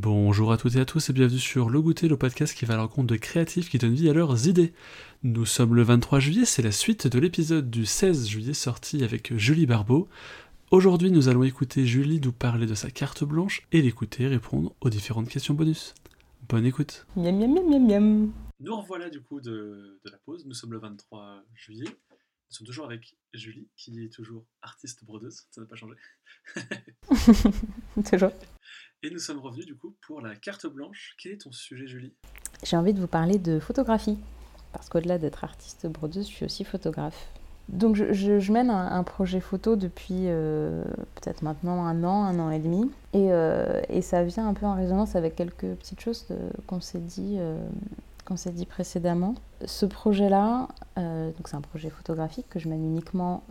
Bonjour 0.00 0.52
à 0.52 0.56
toutes 0.56 0.76
et 0.76 0.80
à 0.80 0.84
tous 0.84 1.10
et 1.10 1.12
bienvenue 1.12 1.40
sur 1.40 1.70
Le 1.70 1.82
Goûter, 1.82 2.06
le 2.06 2.16
podcast 2.16 2.56
qui 2.56 2.64
va 2.64 2.74
à 2.74 2.76
la 2.76 2.84
rencontre 2.84 3.08
de 3.08 3.16
créatifs 3.16 3.68
qui 3.68 3.78
donnent 3.78 3.94
vie 3.94 4.08
à 4.08 4.12
leurs 4.12 4.46
idées. 4.46 4.72
Nous 5.24 5.44
sommes 5.44 5.74
le 5.74 5.82
23 5.82 6.20
juillet, 6.20 6.44
c'est 6.44 6.62
la 6.62 6.70
suite 6.70 7.08
de 7.08 7.18
l'épisode 7.18 7.68
du 7.68 7.84
16 7.84 8.28
juillet 8.28 8.54
sorti 8.54 9.02
avec 9.02 9.36
Julie 9.36 9.66
Barbeau. 9.66 10.08
Aujourd'hui, 10.70 11.10
nous 11.10 11.28
allons 11.28 11.42
écouter 11.42 11.84
Julie 11.84 12.20
nous 12.20 12.30
parler 12.30 12.66
de 12.66 12.74
sa 12.74 12.92
carte 12.92 13.24
blanche 13.24 13.66
et 13.72 13.82
l'écouter 13.82 14.28
répondre 14.28 14.72
aux 14.80 14.88
différentes 14.88 15.28
questions 15.28 15.54
bonus. 15.54 15.96
Bonne 16.48 16.64
écoute. 16.64 17.04
Miam 17.16 17.36
miam 17.36 17.52
miam 17.52 17.68
miam 17.68 17.86
miam. 17.88 18.32
Nous 18.60 18.76
revoilà 18.76 19.10
du 19.10 19.20
coup 19.20 19.40
de, 19.40 20.00
de 20.04 20.10
la 20.12 20.18
pause, 20.18 20.46
nous 20.46 20.54
sommes 20.54 20.74
le 20.74 20.78
23 20.78 21.42
juillet. 21.56 21.88
Nous 22.50 22.56
sommes 22.56 22.68
toujours 22.68 22.84
avec 22.84 23.16
Julie, 23.34 23.68
qui 23.76 24.04
est 24.04 24.12
toujours 24.12 24.46
artiste 24.62 25.04
brodeuse, 25.04 25.42
ça 25.50 25.60
n'a 25.60 25.66
pas 25.66 25.74
changé. 25.74 25.96
Toujours. 28.10 28.30
Et 29.04 29.10
nous 29.10 29.20
sommes 29.20 29.38
revenus 29.38 29.64
du 29.64 29.76
coup 29.76 29.94
pour 30.04 30.20
la 30.20 30.34
carte 30.34 30.66
blanche. 30.66 31.14
Quel 31.22 31.32
est 31.32 31.42
ton 31.42 31.52
sujet, 31.52 31.86
Julie? 31.86 32.12
J'ai 32.64 32.76
envie 32.76 32.92
de 32.92 33.00
vous 33.00 33.06
parler 33.06 33.38
de 33.38 33.60
photographie. 33.60 34.18
Parce 34.72 34.88
qu'au-delà 34.88 35.18
d'être 35.18 35.44
artiste 35.44 35.86
brodeuse, 35.86 36.28
je 36.28 36.34
suis 36.34 36.44
aussi 36.44 36.64
photographe. 36.64 37.28
Donc 37.68 37.94
je, 37.96 38.52
mène 38.52 38.70
un, 38.70 39.02
projet 39.04 39.40
photo 39.40 39.76
depuis 39.76 40.24
euh, 40.26 40.82
peut-être 41.14 41.42
maintenant 41.42 41.84
un 41.84 42.02
an, 42.02 42.24
un 42.24 42.38
an 42.40 42.50
et 42.50 42.58
demi. 42.58 42.90
Et, 43.12 43.28
euh, 43.30 43.82
et 43.88 44.02
ça 44.02 44.24
vient 44.24 44.48
un 44.48 44.54
peu 44.54 44.66
en 44.66 44.74
résonance 44.74 45.16
avec 45.16 45.36
quelques 45.36 45.74
petites 45.76 46.00
choses 46.00 46.26
qu'on 46.66 46.80
s'est 46.80 46.98
dit, 46.98 47.36
euh, 47.38 47.60
qu'on 48.24 48.36
s'est 48.36 48.52
dit 48.52 48.66
précédemment. 48.66 49.34
Ce 49.64 49.86
projet-là, 49.86 50.68
donc 50.96 51.46
c'est 51.46 51.56
un 51.56 51.60
projet 51.60 51.90
photographique 51.90 52.46
que 52.48 52.58
je 52.58 52.68
mène 52.68 52.84
uniquement 52.84 53.44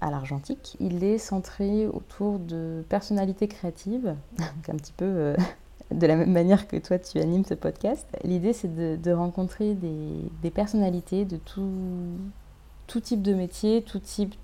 à 0.00 0.10
l'argentique. 0.10 0.76
Il 0.80 1.04
est 1.04 1.18
centré 1.18 1.86
autour 1.86 2.38
de 2.38 2.84
personnalités 2.88 3.48
créatives, 3.48 4.14
un 4.68 4.76
petit 4.76 4.92
peu 4.92 5.04
euh, 5.04 5.36
de 5.90 6.06
la 6.06 6.16
même 6.16 6.32
manière 6.32 6.68
que 6.68 6.76
toi 6.76 6.98
tu 6.98 7.18
animes 7.18 7.44
ce 7.44 7.54
podcast. 7.54 8.06
L'idée 8.24 8.52
c'est 8.52 8.74
de, 8.74 9.12
rencontrer 9.12 9.74
des, 9.74 10.50
personnalités 10.50 11.24
de 11.24 11.36
tout, 11.36 13.00
type 13.00 13.22
de 13.22 13.34
métier, 13.34 13.82
tout 13.82 13.98
type 13.98 14.34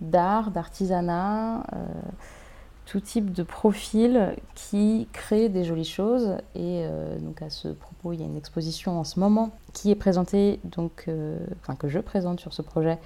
d'art, 0.00 0.50
d'artisanat, 0.50 1.64
euh, 1.74 1.86
tout 2.86 3.00
type 3.00 3.32
de 3.32 3.42
profil 3.42 4.34
qui 4.54 5.08
crée 5.12 5.48
des 5.48 5.64
jolies 5.64 5.84
choses. 5.84 6.36
Et 6.54 6.84
euh, 6.84 7.18
donc 7.18 7.42
à 7.42 7.50
ce 7.50 7.68
propos, 7.68 8.12
il 8.12 8.20
y 8.20 8.22
a 8.22 8.26
une 8.26 8.36
exposition 8.36 8.98
en 8.98 9.04
ce 9.04 9.20
moment 9.20 9.50
qui 9.72 9.90
est 9.90 9.96
présentée, 9.96 10.60
donc, 10.64 11.04
euh, 11.08 11.38
enfin 11.60 11.74
que 11.74 11.88
je 11.88 11.98
présente 11.98 12.40
sur 12.40 12.52
ce 12.52 12.62
projet 12.62 12.98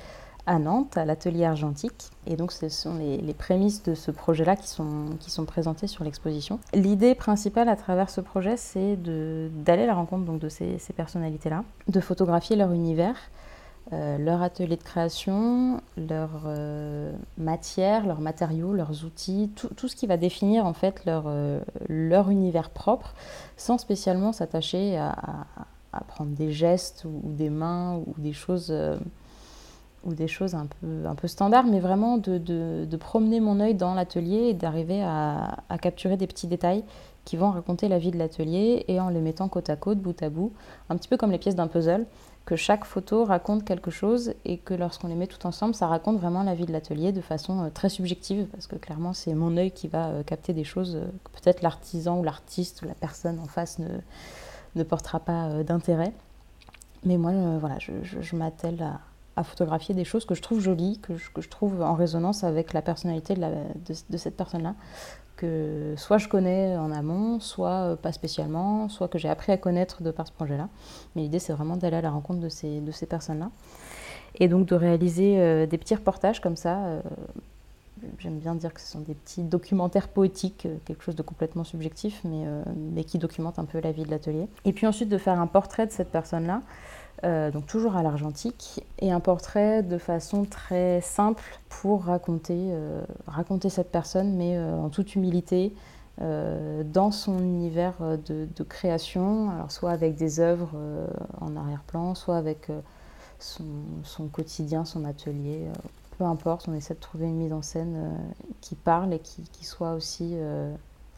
à 0.46 0.58
Nantes, 0.58 0.96
à 0.96 1.04
l'atelier 1.04 1.44
argentique. 1.44 2.10
Et 2.26 2.36
donc 2.36 2.52
ce 2.52 2.68
sont 2.68 2.96
les, 2.96 3.34
prémices 3.34 3.82
de 3.82 3.94
ce 3.94 4.10
projet-là 4.10 4.56
qui 4.56 4.68
sont, 4.68 5.06
qui 5.20 5.30
sont 5.30 5.44
présentées 5.44 5.86
sur 5.86 6.04
l'exposition. 6.04 6.58
L'idée 6.72 7.14
principale 7.14 7.68
à 7.68 7.76
travers 7.76 8.08
ce 8.08 8.20
projet, 8.20 8.56
c'est 8.56 8.96
d'aller 8.96 9.82
à 9.82 9.86
la 9.86 9.94
rencontre 9.94 10.24
donc, 10.24 10.38
de 10.38 10.48
ces, 10.48 10.78
personnalités-là, 10.96 11.64
de 11.88 12.00
photographier 12.00 12.56
leur 12.56 12.72
univers, 12.72 13.16
euh, 13.92 14.18
leur 14.18 14.42
atelier 14.42 14.76
de 14.76 14.82
création, 14.82 15.80
leur 15.96 16.30
euh, 16.46 17.12
matière, 17.38 18.06
leurs 18.06 18.20
matériaux, 18.20 18.72
leurs 18.72 19.04
outils, 19.04 19.50
tout, 19.54 19.68
tout 19.68 19.88
ce 19.88 19.94
qui 19.94 20.06
va 20.06 20.16
définir 20.16 20.66
en 20.66 20.72
fait 20.72 21.04
leur, 21.04 21.24
euh, 21.26 21.60
leur 21.88 22.30
univers 22.30 22.70
propre, 22.70 23.14
sans 23.56 23.78
spécialement 23.78 24.32
s'attacher 24.32 24.96
à, 24.96 25.10
à- 25.12 25.66
prendre 26.08 26.32
des 26.32 26.52
gestes 26.52 27.06
ou, 27.06 27.22
des 27.24 27.48
mains 27.48 28.02
ou 28.06 28.14
des 28.18 28.34
choses, 28.34 28.70
ou 30.06 30.14
des 30.14 30.28
choses 30.28 30.54
un 30.54 30.66
peu, 30.66 31.06
un 31.06 31.14
peu 31.14 31.28
standards, 31.28 31.66
mais 31.66 31.80
vraiment 31.80 32.16
de, 32.16 32.38
de- 32.38 32.96
promener 32.96 33.40
mon 33.40 33.60
œil 33.60 33.74
dans 33.74 33.94
l'atelier 33.94 34.48
et 34.48 34.54
d'arriver 34.54 35.02
à, 35.02 35.58
à 35.68 35.78
capturer 35.78 36.16
des 36.16 36.26
petits 36.26 36.46
détails 36.46 36.84
qui 37.24 37.36
vont 37.36 37.50
raconter 37.50 37.88
la 37.88 37.98
vie 37.98 38.10
de 38.12 38.16
l'atelier 38.18 38.84
et 38.88 39.00
en 39.00 39.08
les 39.10 39.20
mettant 39.20 39.48
côte 39.48 39.68
à 39.68 39.76
côte, 39.76 39.98
bout 39.98 40.22
à 40.22 40.30
bout, 40.30 40.52
un 40.88 40.96
petit 40.96 41.08
peu 41.08 41.16
comme 41.16 41.30
les 41.32 41.38
pièces 41.38 41.56
d'un 41.56 41.66
puzzle 41.66 42.06
que 42.44 42.54
chaque 42.54 42.84
photo 42.84 43.24
raconte 43.24 43.64
quelque 43.64 43.90
chose 43.90 44.32
et 44.44 44.58
que 44.58 44.72
lorsqu'on 44.72 45.08
les 45.08 45.16
met 45.16 45.26
tout 45.26 45.44
ensemble, 45.48 45.74
ça 45.74 45.88
raconte 45.88 46.18
vraiment 46.18 46.44
la 46.44 46.54
vie 46.54 46.64
de 46.64 46.70
l'atelier 46.72 47.10
de 47.10 47.20
façon 47.20 47.64
euh, 47.64 47.68
très 47.74 47.88
subjective, 47.88 48.46
parce 48.52 48.68
que 48.68 48.76
clairement 48.76 49.12
c'est 49.12 49.34
mon 49.34 49.56
œil 49.56 49.72
qui 49.72 49.88
va 49.88 50.06
euh, 50.10 50.22
capter 50.22 50.52
des 50.52 50.62
choses 50.62 50.94
euh, 50.94 51.06
que 51.24 51.40
peut-être 51.40 51.62
l'artisan 51.62 52.20
ou 52.20 52.22
l'artiste 52.22 52.82
ou 52.82 52.84
la 52.86 52.94
personne 52.94 53.40
en 53.40 53.46
face 53.46 53.80
ne, 53.80 53.88
ne 54.76 54.82
portera 54.84 55.18
pas 55.18 55.64
d'intérêt. 55.64 56.12
Mais 57.04 57.16
moi, 57.18 57.32
voilà, 57.58 57.76
je, 57.80 57.90
je- 58.02 58.20
je 58.20 58.36
m'attelle 58.36 58.80
à, 58.82 59.00
à 59.36 59.44
photographier 59.44 59.94
des 59.94 60.04
choses 60.04 60.24
que 60.24 60.34
je 60.34 60.42
trouve 60.42 60.60
jolies, 60.60 60.98
que 61.00 61.16
je, 61.16 61.30
que 61.30 61.42
je 61.42 61.48
trouve 61.48 61.82
en 61.82 61.94
résonance 61.94 62.42
avec 62.42 62.72
la 62.72 62.82
personnalité 62.82 63.34
de, 63.34 63.40
de- 64.10 64.16
cette 64.16 64.36
personne-là, 64.36 64.74
que 65.36 65.92
soit 65.98 66.16
je 66.18 66.28
connais 66.28 66.76
en 66.78 66.90
amont, 66.90 67.38
soit 67.40 67.70
euh, 67.70 67.96
pas 67.96 68.12
spécialement, 68.12 68.88
soit 68.88 69.08
que 69.08 69.18
j'ai 69.18 69.28
appris 69.28 69.52
à 69.52 69.58
connaître 69.58 70.02
de 70.02 70.10
par 70.10 70.26
ce 70.26 70.32
projet-là. 70.32 70.68
Mais 71.14 71.22
l'idée, 71.22 71.38
c'est 71.38 71.52
vraiment 71.52 71.76
d'aller 71.76 71.96
à 71.98 72.00
la 72.00 72.10
rencontre 72.10 72.40
de 72.40 72.48
ces, 72.48 72.80
de 72.80 72.90
ces 72.90 73.04
personnes-là. 73.06 73.50
Et 74.38 74.48
donc 74.48 74.66
de 74.66 74.74
réaliser 74.74 75.38
euh, 75.38 75.66
des 75.66 75.76
petits 75.78 75.94
reportages 75.94 76.40
comme 76.40 76.56
ça. 76.56 76.78
euh, 76.86 77.00
J'aime 78.18 78.38
bien 78.38 78.54
dire 78.54 78.74
que 78.74 78.80
ce 78.80 78.88
sont 78.88 79.00
des 79.00 79.14
petits 79.14 79.42
documentaires 79.42 80.08
poétiques, 80.08 80.68
quelque 80.84 81.02
chose 81.02 81.16
de 81.16 81.22
complètement 81.22 81.64
subjectif, 81.64 82.20
mais, 82.24 82.44
mais 82.92 83.04
qui 83.04 83.16
documente 83.18 83.58
un 83.58 83.64
peu 83.64 83.80
la 83.80 83.90
vie 83.90 84.04
de 84.04 84.10
l'atelier. 84.10 84.48
Et 84.66 84.74
puis 84.74 84.86
ensuite 84.86 85.08
de 85.08 85.16
faire 85.16 85.40
un 85.40 85.46
portrait 85.46 85.86
de 85.86 85.92
cette 85.92 86.10
personne-là, 86.10 86.60
euh, 87.24 87.50
donc 87.50 87.66
toujours 87.66 87.96
à 87.96 88.02
l'argentique, 88.02 88.84
et 88.98 89.10
un 89.10 89.20
portrait 89.20 89.82
de 89.82 89.96
façon 89.96 90.44
très 90.44 91.00
simple 91.00 91.58
pour 91.68 92.04
raconter, 92.04 92.54
euh, 92.54 93.00
cette 93.70 93.90
personne, 93.90 94.34
mais 94.36 94.56
euh, 94.56 94.76
en 94.76 94.90
toute 94.90 95.14
humilité, 95.14 95.74
dans 96.18 97.10
son 97.10 97.40
univers 97.40 97.92
de, 98.26 98.62
création, 98.62 99.50
soit 99.68 99.90
avec 99.90 100.16
des 100.16 100.40
œuvres 100.40 100.70
en 101.42 101.54
arrière-plan, 101.56 102.14
soit 102.14 102.38
avec 102.38 102.68
son, 103.38 104.26
quotidien, 104.32 104.86
son 104.86 105.04
atelier, 105.04 105.66
peu 106.16 106.24
importe, 106.24 106.68
on 106.68 106.74
essaie 106.74 106.94
de 106.94 107.00
trouver 107.00 107.26
une 107.26 107.36
mise 107.36 107.52
en 107.52 107.60
scène 107.60 108.14
qui 108.62 108.76
parle 108.76 109.12
et 109.12 109.18
qui, 109.18 109.66
soit 109.66 109.92
aussi 109.92 110.38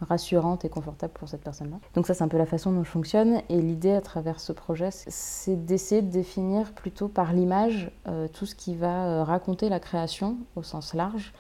rassurante 0.01 0.65
et 0.65 0.69
confortable 0.69 1.13
pour 1.13 1.29
cette 1.29 1.43
personne-là. 1.43 1.77
Donc 1.95 2.07
ça, 2.07 2.15
c'est 2.15 2.25
un 2.25 2.29
peu 2.29 2.39
la 2.39 2.47
façon 2.47 2.73
dont 2.73 2.85
je 2.85 2.91
fonctionne. 2.91 3.43
Et 3.49 3.61
l'idée 3.61 3.93
à 3.93 4.01
travers 4.01 4.41
ce 4.41 4.53
projet, 4.53 4.91
c'est- 4.91 5.57
d'essayer 5.57 6.03
de 6.03 6.11
définir 6.11 6.73
plutôt 6.73 7.09
par 7.09 7.33
l'image 7.33 7.91
euh, 8.07 8.29
tout 8.29 8.47
ce 8.47 8.55
qui 8.55 8.75
va 8.75 9.07
euh, 9.07 9.25
raconter 9.25 9.69
la 9.69 9.81
création 9.81 10.37
au 10.57 10.63
sens 10.63 10.95
large, 10.95 11.33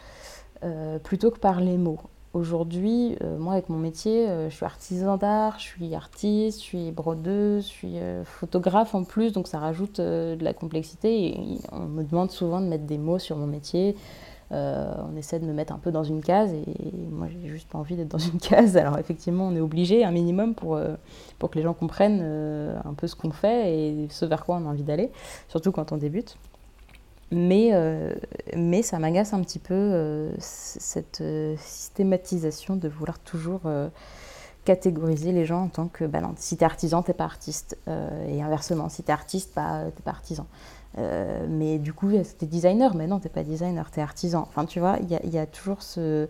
euh, 0.65 0.99
plutôt 0.99 1.31
que 1.31 1.39
par 1.39 1.61
les 1.61 1.77
mots. 1.77 2.01
Aujourd'hui, 2.35 3.17
moi, 3.39 3.55
avec 3.55 3.71
mon 3.71 3.79
métier, 3.79 4.29
je 4.51 4.55
suis 4.55 4.67
artisan 4.67 5.17
d'art, 5.17 5.59
je 5.59 5.65
suis 5.65 5.95
artiste, 5.95 6.59
je 6.61 6.65
suis 6.65 6.93
brodeuse, 6.93 7.65
je 7.65 7.69
suis 7.69 7.97
photographe 8.25 8.95
en 8.95 9.03
plus, 9.03 9.33
donc 9.33 9.49
ça 9.49 9.59
rajoute 9.59 9.99
de 9.99 10.37
la 10.45 10.53
complexité. 10.53 11.29
Et 11.29 11.59
on 11.73 11.87
me 11.87 12.05
demande 12.05 12.31
souvent 12.31 12.61
de 12.61 12.67
mettre 12.67 12.85
des 12.85 12.99
mots 12.99 13.19
sur 13.19 13.37
mon 13.39 13.47
métier. 13.47 13.97
Euh, 14.50 14.94
on 15.12 15.14
essaie 15.16 15.38
de 15.38 15.44
me 15.44 15.53
mettre 15.53 15.75
un 15.75 15.78
peu 15.78 15.91
dans 15.91 16.04
une 16.04 16.22
case 16.22 16.54
et 16.54 16.64
moi 17.10 17.26
j'ai 17.28 17.48
juste 17.48 17.69
pas 17.69 17.78
envie 17.78 17.97
d'être 17.97 18.09
dans 18.09 18.19
une 18.19 18.38
case. 18.41 18.76
Alors 18.76 18.98
effectivement 18.98 19.47
on 19.47 19.54
est 19.54 19.60
obligé 19.60 20.04
un 20.04 20.10
minimum 20.10 20.54
pour, 20.54 20.76
euh, 20.76 20.94
pour 21.38 21.50
que 21.50 21.56
les 21.59 21.62
gens 21.62 21.75
comprennent 21.75 22.20
euh, 22.22 22.78
un 22.84 22.94
peu 22.94 23.06
ce 23.06 23.14
qu'on 23.14 23.31
fait 23.31 23.75
et 23.75 24.06
ce 24.09 24.25
vers 24.25 24.44
quoi 24.44 24.56
on 24.56 24.66
a 24.66 24.70
envie 24.70 24.84
d'aller, 24.84 25.10
surtout 25.48 25.72
quand 25.72 25.92
on 25.92 25.97
débute. 25.97 26.36
Mais, 27.31 27.72
mais 28.56 28.81
ça 28.81 28.98
m'agace 28.98 29.34
un 29.34 29.42
petit 29.42 29.59
peu 29.59 30.31
cette 30.38 31.22
systématisation 31.59 32.75
de 32.75 32.88
vouloir 32.88 33.19
toujours 33.19 33.60
catégoriser 34.65 35.32
les 35.32 35.44
gens 35.44 35.65
en 35.65 35.69
tant 35.69 35.88
que 35.88 36.06
bah 36.06 36.22
si 36.36 36.56
t'es 36.56 36.65
artisan 36.65 37.03
t'es 37.03 37.12
pas 37.12 37.25
artiste 37.26 37.76
et 37.86 38.41
inversement 38.41 38.88
si 38.88 39.03
t'es 39.03 39.12
artiste 39.12 39.53
bah, 39.54 39.82
t'es 39.94 40.03
pas 40.03 40.12
artisan. 40.12 40.47
Euh, 40.97 41.47
mais 41.49 41.78
du 41.78 41.93
coup, 41.93 42.10
t'es 42.38 42.47
designer, 42.47 42.94
mais 42.97 43.06
non, 43.06 43.19
t'es 43.19 43.28
pas 43.28 43.43
designer, 43.43 43.91
t'es 43.91 44.00
artisan. 44.00 44.43
Enfin, 44.49 44.65
tu 44.65 44.81
vois, 44.81 44.97
il 45.03 45.31
y 45.31 45.38
a, 45.38 45.47
toujours 45.47 45.82
ce, 45.82 46.26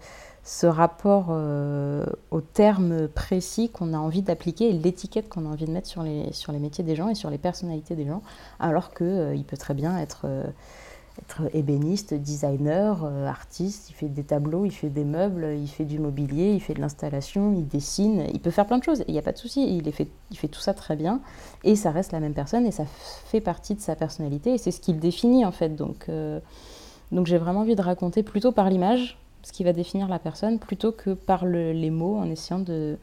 rapport 0.65 1.27
euh, 1.31 2.05
au 2.31 2.41
terme 2.41 3.09
précis 3.09 3.71
qu'on 3.71 3.95
a 3.95 3.99
envie 3.99 4.23
d'appliquer 4.23 4.71
et 4.71 4.73
l'étiquette 4.73 5.29
qu'on 5.29 5.47
a 5.47 5.49
envie 5.49 5.67
de 5.67 5.71
mettre 5.71 5.89
sur 5.89 6.03
les, 6.03 6.33
sur 6.33 6.53
les 6.53 6.59
métiers 6.59 6.85
des 6.85 6.97
gens 6.97 7.09
et 7.09 7.15
sur 7.15 7.31
les 7.31 7.39
personnalités 7.39 7.95
des 7.95 8.07
gens, 8.07 8.23
alors 8.59 8.93
qu'il 8.93 9.45
peut 9.47 9.57
très 9.57 9.75
bien 9.75 9.99
être, 9.99 10.23
euh, 10.25 10.45
être 11.19 11.43
ébéniste, 11.55 12.15
designer, 12.15 13.05
euh, 13.05 13.27
artiste, 13.27 13.91
il 13.91 13.95
fait 13.95 14.09
des 14.09 14.23
tableaux, 14.23 14.65
il 14.65 14.71
fait 14.71 14.89
des 14.89 15.05
meubles, 15.05 15.55
il 15.57 15.67
fait 15.69 15.85
du 15.85 15.99
mobilier, 15.99 16.53
il 16.53 16.61
fait 16.61 16.75
de 16.75 16.81
l'installation, 16.81 17.53
il 17.53 17.67
dessine, 17.67 18.27
il 18.33 18.41
peut 18.41 18.51
faire 18.51 18.67
plein 18.67 18.79
de 18.79 18.85
choses, 18.85 19.05
il 19.09 19.13
n'y 19.13 19.19
a 19.19 19.23
pas 19.23 19.33
de 19.33 19.39
souci, 19.39 19.77
il, 19.79 19.93
fait, 19.93 20.49
tout 20.49 20.61
ça 20.61 20.75
très 20.75 20.97
bien. 20.97 21.21
Et 21.65 21.77
ça 21.77 21.91
reste 21.91 22.13
la 22.13 22.21
même 22.21 22.35
personne 22.35 22.67
et 22.67 22.71
ça 22.71 22.85
fait 22.87 23.41
partie 23.41 23.75
de 23.75 23.81
sa 23.81 23.97
personnalité 23.97 24.55
et 24.55 24.59
c'est 24.59 24.71
ce 24.71 24.81
qui 24.81 24.93
le 24.93 25.01
définit 25.01 25.45
en 25.45 25.53
fait. 25.53 25.75
Donc, 25.75 26.07
euh, 26.09 26.41
j'ai 27.25 27.39
vraiment 27.39 27.61
envie 27.61 27.77
de 27.77 27.83
raconter 27.83 28.23
plutôt 28.23 28.53
par 28.53 28.71
l'image 28.71 29.19
ce 29.43 29.53
qui 29.53 29.65
va 29.65 29.73
définir 29.73 30.09
la 30.09 30.19
personne 30.19 30.59
plutôt 30.59 30.93
que 30.93 31.11
par 31.11 31.47
le- 31.47 31.73
les 31.73 31.91
mots 31.91 32.17
en 32.19 32.29
essayant 32.29 32.59
de, 32.59 32.99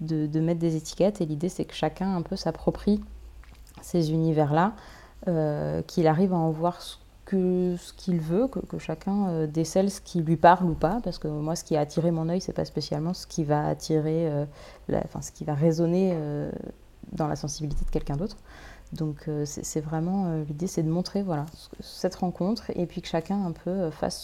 mettre 0.00 0.60
des 0.60 0.76
étiquettes. 0.76 1.20
Et 1.20 1.26
l'idée 1.26 1.48
c'est 1.48 1.64
que 1.64 1.74
chacun 1.74 2.14
un 2.14 2.22
peu 2.22 2.36
s'approprie 2.36 3.00
ces 3.82 4.10
univers-là, 4.10 4.72
euh, 5.28 5.82
qu'il 5.82 6.06
arrive 6.06 6.32
à 6.32 6.36
en 6.36 6.50
voir 6.50 6.80
que 7.26 7.74
ce 7.76 7.92
qu'il 7.92 8.20
veut, 8.20 8.46
que, 8.46 8.78
chacun 8.78 9.28
euh, 9.28 9.46
décèle 9.46 9.90
ce 9.90 10.00
qui 10.00 10.22
lui 10.22 10.36
parle 10.36 10.70
ou 10.70 10.74
pas, 10.74 11.00
parce 11.02 11.18
que 11.18 11.28
moi, 11.28 11.56
ce 11.56 11.64
qui 11.64 11.76
a 11.76 11.80
attiré 11.80 12.12
mon 12.12 12.28
œil, 12.28 12.40
c'est 12.40 12.52
pas 12.52 12.64
spécialement 12.64 13.12
ce 13.12 13.26
qui 13.26 13.44
va 13.44 13.66
attirer, 13.68 14.28
euh, 14.30 14.46
enfin, 15.04 15.20
ce 15.20 15.32
qui 15.32 15.44
va 15.44 15.54
résonner 15.54 16.12
euh, 16.14 16.50
dans 17.12 17.26
la 17.26 17.36
sensibilité 17.36 17.84
de 17.84 17.90
quelqu'un 17.90 18.16
d'autre. 18.16 18.36
Donc, 18.92 19.28
c'est 19.44 19.80
vraiment 19.80 20.32
l'idée, 20.48 20.68
c'est 20.68 20.84
de 20.84 20.88
montrer, 20.88 21.24
voilà, 21.24 21.46
cette 21.80 22.14
rencontre, 22.14 22.70
et 22.76 22.86
puis 22.86 23.02
que 23.02 23.08
chacun 23.08 23.44
un 23.44 23.50
peu 23.50 23.90
fasse 23.90 24.22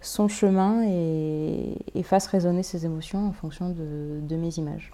son, 0.00 0.28
chemin 0.28 0.82
et, 0.82 2.02
fasse 2.04 2.26
résonner 2.26 2.62
ses 2.62 2.86
émotions 2.86 3.28
en 3.28 3.32
fonction 3.32 3.68
de 3.68 4.36
mes 4.36 4.54
images. 4.56 4.92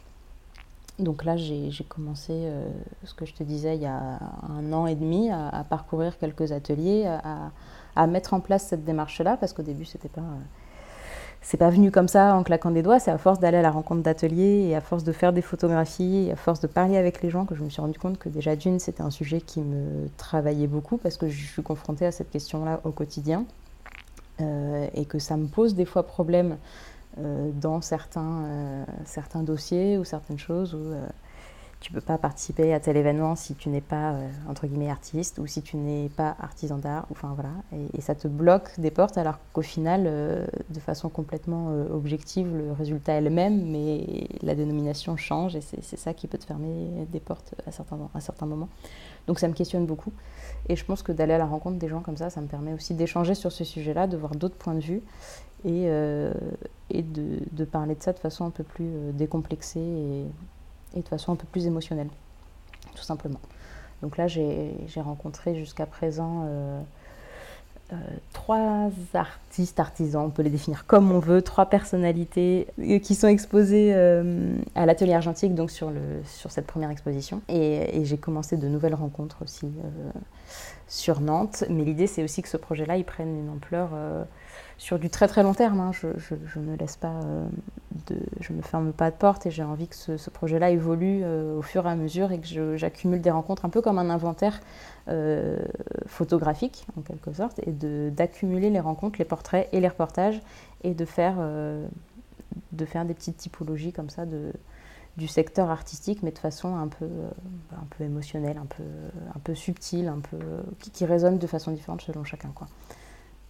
Donc 0.99 1.25
là, 1.25 1.37
j'ai 1.37 1.73
commencé, 1.89 2.33
euh, 2.33 2.69
ce 3.03 3.15
que 3.15 3.27
je 3.27 3.35
te 3.35 3.43
disais, 3.43 3.75
il 3.75 3.83
y 3.83 3.87
a 3.87 4.21
un 4.49 4.73
an 4.73 4.87
et 4.87 4.95
demi, 4.95 5.31
à, 5.31 5.65
parcourir 5.69 6.19
quelques 6.19 6.53
ateliers, 6.53 7.05
à, 7.97 8.07
mettre 8.07 8.35
en 8.35 8.41
place 8.41 8.67
cette 8.69 8.85
démarche-là, 8.85 9.37
parce 9.37 9.53
qu'au 9.53 9.63
début, 9.63 9.85
c'était 9.85 10.09
pas, 10.09 10.23
c'est 11.45 11.57
pas 11.57 11.69
venu 11.69 11.91
comme 11.91 12.09
ça 12.09 12.37
en 12.37 12.43
claquant 12.43 12.71
des 12.71 12.83
doigts. 12.83 13.01
C'est 13.01 13.11
à 13.11 13.19
force 13.19 13.39
d'aller 13.41 13.59
à 13.59 13.63
la 13.63 13.71
rencontre 13.71 14.03
d'ateliers 14.03 14.69
et 14.69 14.77
à 14.77 14.81
force 14.81 15.05
de 15.05 15.13
faire 15.13 15.33
des 15.33 15.43
photographies, 15.43 16.27
et 16.29 16.33
à 16.33 16.37
force 16.37 16.61
de 16.61 16.69
parler 16.69 16.97
avec 16.97 17.23
les 17.23 17.31
gens 17.31 17.45
que 17.45 17.55
je 17.55 17.65
me 17.65 17.71
suis 17.71 17.83
rendu 17.83 17.99
compte 17.99 18.19
que 18.19 18.29
déjà 18.29 18.55
d'une, 18.55 18.79
c'était 18.79 19.03
un 19.03 19.11
sujet 19.11 19.41
qui 19.41 19.61
me 19.61 20.09
travaillait 20.17 20.69
beaucoup 20.69 20.97
parce 20.97 21.17
que 21.17 21.29
je 21.29 21.45
suis 21.45 21.63
confrontée 21.63 22.07
à 22.07 22.13
cette 22.13 22.31
question-là 22.31 22.81
au 22.85 22.93
quotidien 22.93 23.45
euh, 24.41 24.87
et 24.95 25.05
que 25.05 25.19
ça 25.19 25.37
me 25.37 25.47
pose 25.47 25.75
des 25.75 25.85
fois 25.85 26.05
problème 26.05 26.57
dans 27.17 27.81
certains, 27.81 28.45
euh, 28.45 28.85
certains 29.05 29.43
dossiers 29.43 29.99
ou 29.99 30.05
certaines 30.05 30.39
choses 30.39 30.75
où 30.75 30.93
euh, 30.93 31.07
tu 31.85 31.93
peux 31.93 32.01
pas 32.01 32.17
participer 32.17 32.73
à 32.73 32.81
tel 32.81 32.97
événement 32.97 33.37
si 33.37 33.55
tu 33.55 33.69
n'es 33.69 33.83
pas, 33.83 34.15
entre 34.49 34.67
guillemets, 34.67 34.89
artiste 34.91 35.39
ou 35.39 35.47
si 35.47 35.61
tu 35.61 35.77
n'es 35.77 36.09
pas 36.09 36.35
artisan 36.41 36.79
d'art. 36.79 37.07
Enfin, 37.11 37.35
voilà. 37.35 37.51
Et, 37.95 38.01
ça 38.01 38.15
te 38.15 38.27
bloque 38.27 38.71
des 38.79 38.91
portes 38.91 39.19
alors 39.19 39.39
qu'au 39.53 39.61
final, 39.61 40.05
de 40.05 40.81
façon 40.81 41.11
complètement 41.11 41.69
objective, 41.93 42.49
le 42.57 42.73
résultat 42.73 43.13
est 43.13 43.21
le 43.21 43.29
même, 43.29 43.71
mais 43.71 44.29
la 44.43 44.55
dénomination 44.55 45.19
change 45.19 45.57
et 45.57 45.61
c'est 45.61 45.99
ça 45.99 46.15
qui 46.15 46.27
peut 46.27 46.39
te 46.39 46.47
fermer 46.47 47.07
des 47.13 47.21
portes 47.21 47.55
à 47.67 47.71
certains, 47.71 47.99
à 48.15 48.21
certains 48.21 48.47
moments. 48.47 48.71
Donc 49.27 49.39
ça 49.39 49.49
me 49.49 49.53
questionne 49.53 49.85
beaucoup. 49.85 50.13
Et 50.69 50.77
je 50.77 50.85
pense 50.85 51.03
que 51.03 51.13
d'aller 51.13 51.35
à 51.35 51.39
la 51.39 51.47
rencontre 51.47 51.79
des 51.79 51.89
gens 51.89 52.01
comme 52.01 52.17
ça, 52.17 52.31
ça 52.31 52.41
me 52.41 52.47
permet 52.47 52.73
aussi 52.73 52.95
d'échanger 52.95 53.35
sur 53.35 53.53
ce 53.53 53.65
sujet-là, 53.65 54.07
de 54.07 54.17
voir 54.17 54.35
d'autres 54.35 54.57
points 54.57 54.75
de 54.75 54.81
vue 54.81 55.03
et, 55.65 55.85
euh, 55.87 56.33
et 56.91 57.03
de, 57.03 57.65
parler 57.65 57.95
de 57.95 58.03
ça 58.03 58.13
de 58.13 58.19
façon 58.19 58.45
un 58.45 58.51
peu 58.51 58.65
plus 58.65 58.87
euh, 58.87 59.13
décomplexée 59.13 60.25
et, 60.95 61.01
de 61.01 61.09
façon 61.09 61.33
un 61.33 61.37
peu 61.37 61.47
plus 61.47 61.67
émotionnelle, 61.67 62.09
tout 62.95 63.03
simplement. 63.03 63.41
Donc 64.03 64.17
là, 64.17 64.27
j'ai 64.27 64.75
rencontré 64.97 65.55
jusqu'à 65.55 65.87
présent 65.87 66.45
euh, 66.47 66.81
trois 68.33 68.91
artistes, 69.15 69.79
artisans, 69.79 70.25
on 70.27 70.31
peut 70.31 70.43
les 70.43 70.51
définir 70.51 70.87
comme 70.87 71.13
on 71.13 71.19
veut, 71.19 71.43
trois 71.43 71.67
personnalités 71.67 72.67
qui 73.03 73.15
sont 73.15 73.29
exposées 73.29 73.95
à 74.75 74.87
l'atelier 74.87 75.15
argentique, 75.15 75.55
donc 75.55 75.71
sur, 75.71 75.91
le, 75.91 76.01
sur 76.25 76.51
cette 76.51 76.67
première 76.67 76.91
exposition. 76.91 77.43
Et, 77.49 77.99
et 77.99 78.05
j'ai 78.05 78.19
commencé 78.19 78.57
de 78.57 78.69
nouvelles 78.69 78.95
rencontres 78.95 79.43
aussi 79.43 79.69
sur 80.89 81.21
Nantes. 81.21 81.65
Mais 81.71 81.85
l'idée, 81.85 82.07
c'est 82.07 82.25
aussi 82.25 82.43
que 82.43 82.49
ce 82.49 82.57
projet-là, 82.57 82.97
il 82.97 83.05
prenne 83.05 83.39
une 83.39 83.51
ampleur 83.51 83.91
sur 84.79 84.99
du 84.99 85.11
très 85.11 85.29
très 85.29 85.43
long 85.43 85.55
terme. 85.55 85.81
Hein. 85.81 85.93
Je, 85.93 86.07
ne 86.59 86.77
pas, 87.01 87.21
euh, 87.25 87.47
me 88.51 88.63
ferme 88.63 88.93
pas 88.93 89.11
de 89.11 89.17
porte 89.17 89.47
et 89.47 89.51
j'ai 89.51 89.63
envie 89.63 89.89
que 89.89 89.95
ce, 89.95 90.31
projet-là 90.31 90.71
évolue 90.71 91.21
euh, 91.23 91.59
au 91.59 91.63
fur 91.63 91.87
et 91.87 91.91
à 91.91 91.97
mesure 91.97 92.33
et 92.33 92.41
que 92.41 92.77
j'accumule 92.77 93.21
des 93.21 93.31
rencontres 93.31 93.65
un 93.65 93.69
peu 93.69 93.81
comme 93.81 93.99
un 93.99 94.11
inventaire 94.11 94.61
euh, 95.09 95.59
photographique 96.07 96.87
en 96.99 97.03
quelque 97.03 97.33
sorte 97.33 97.61
et 97.67 97.73
d'accumuler 98.11 98.71
les 98.71 98.81
rencontres, 98.81 99.19
les 99.19 99.25
portraits 99.25 99.69
et 99.73 99.81
les 99.81 99.89
reportages 99.89 100.41
et 100.83 100.95
de 100.95 101.05
faire, 101.05 101.37
de 102.73 102.85
faire 102.85 103.05
des 103.05 103.15
petites 103.15 103.39
typologies 103.39 103.93
comme 103.93 104.11
ça 104.11 104.25
du 105.17 105.29
secteur 105.29 105.71
artistique 105.71 106.23
mais 106.23 106.31
de 106.31 106.39
façon 106.39 106.77
un 106.77 106.89
peu, 106.89 107.07
émotionnelle, 108.05 108.59
un 108.59 109.39
peu, 109.39 109.55
subtile, 109.55 110.09
un 110.09 110.21
peu, 110.21 110.39
qui, 110.93 111.07
résonne 111.07 111.39
de 111.39 111.47
façon 111.47 111.71
différente 111.71 112.03
selon 112.03 112.25
chacun. 112.25 112.51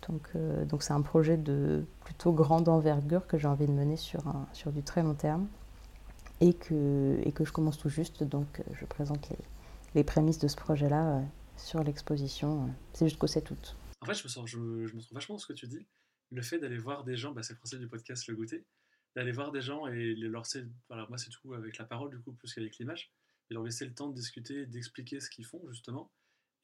Donc, 0.09 0.29
euh, 0.35 0.65
donc 0.65 0.83
c'est 0.83 0.93
un 0.93 1.03
projet 1.03 1.37
de 1.37 1.85
plutôt 2.05 2.33
grande 2.33 2.69
envergure 2.69 3.27
que 3.27 3.39
j'ai 3.39 3.49
envie 3.49 3.67
de 3.67 3.73
mener 3.73 3.97
sur, 3.97 4.23
du 4.73 4.83
très 4.83 5.03
long 5.03 5.15
terme 5.15 5.49
et 6.41 6.53
que, 6.55 7.23
je 7.27 7.53
commence 7.53 7.79
tout 7.79 7.89
juste. 7.89 8.23
Donc 8.23 8.61
euh, 8.61 8.63
je 8.75 8.85
présente 8.85 9.29
les, 9.95 10.05
prémices 10.05 10.39
de 10.39 10.49
ce 10.49 10.57
projet-là 10.57 11.19
euh, 11.19 11.23
sur 11.57 11.83
l'exposition. 11.83 12.69
c'est 12.93 13.09
jusqu'au 13.09 13.27
7 13.27 13.51
août. 13.51 13.77
En 14.01 14.07
fait, 14.07 14.15
je 14.15 14.25
me, 14.25 14.29
sens, 14.29 14.51
je, 14.51 14.59
me 14.59 14.85
retrouve 14.85 15.13
vachement 15.13 15.37
dans 15.37 15.41
ce 15.41 15.47
que 15.47 15.53
tu 15.53 15.67
dis. 15.67 15.87
Le 16.31 16.43
fait 16.43 16.59
d'aller 16.59 16.79
voir 16.79 17.05
des 17.05 17.17
gens, 17.17 17.33
bah, 17.33 17.43
c'est 17.43 17.55
le 17.55 17.59
principe 17.59 17.79
du 17.79 17.89
podcast 17.89 18.27
Le 18.27 18.35
Goûter, 18.35 18.65
d'aller 19.15 19.33
voir 19.33 19.53
des 19.53 19.63
gens 19.63 19.87
et 19.87 20.15
leur 20.15 20.43
laisser, 20.43 20.67
voilà, 20.89 21.07
moi 21.09 21.17
c'est 21.17 21.31
tout 21.31 21.55
avec 21.55 21.79
la 21.79 21.85
parole 21.85 22.11
du 22.11 22.21
coup 22.21 22.33
plus 22.33 22.53
qu'avec 22.53 22.77
l'image, 22.79 23.13
et 23.51 23.55
leur 23.55 23.63
laisser 23.63 23.87
le 23.87 23.95
temps 23.95 24.09
de 24.09 24.15
discuter, 24.15 24.67
d'expliquer 24.67 25.21
ce 25.21 25.31
qu'ils 25.31 25.47
font 25.47 25.63
justement. 25.71 26.11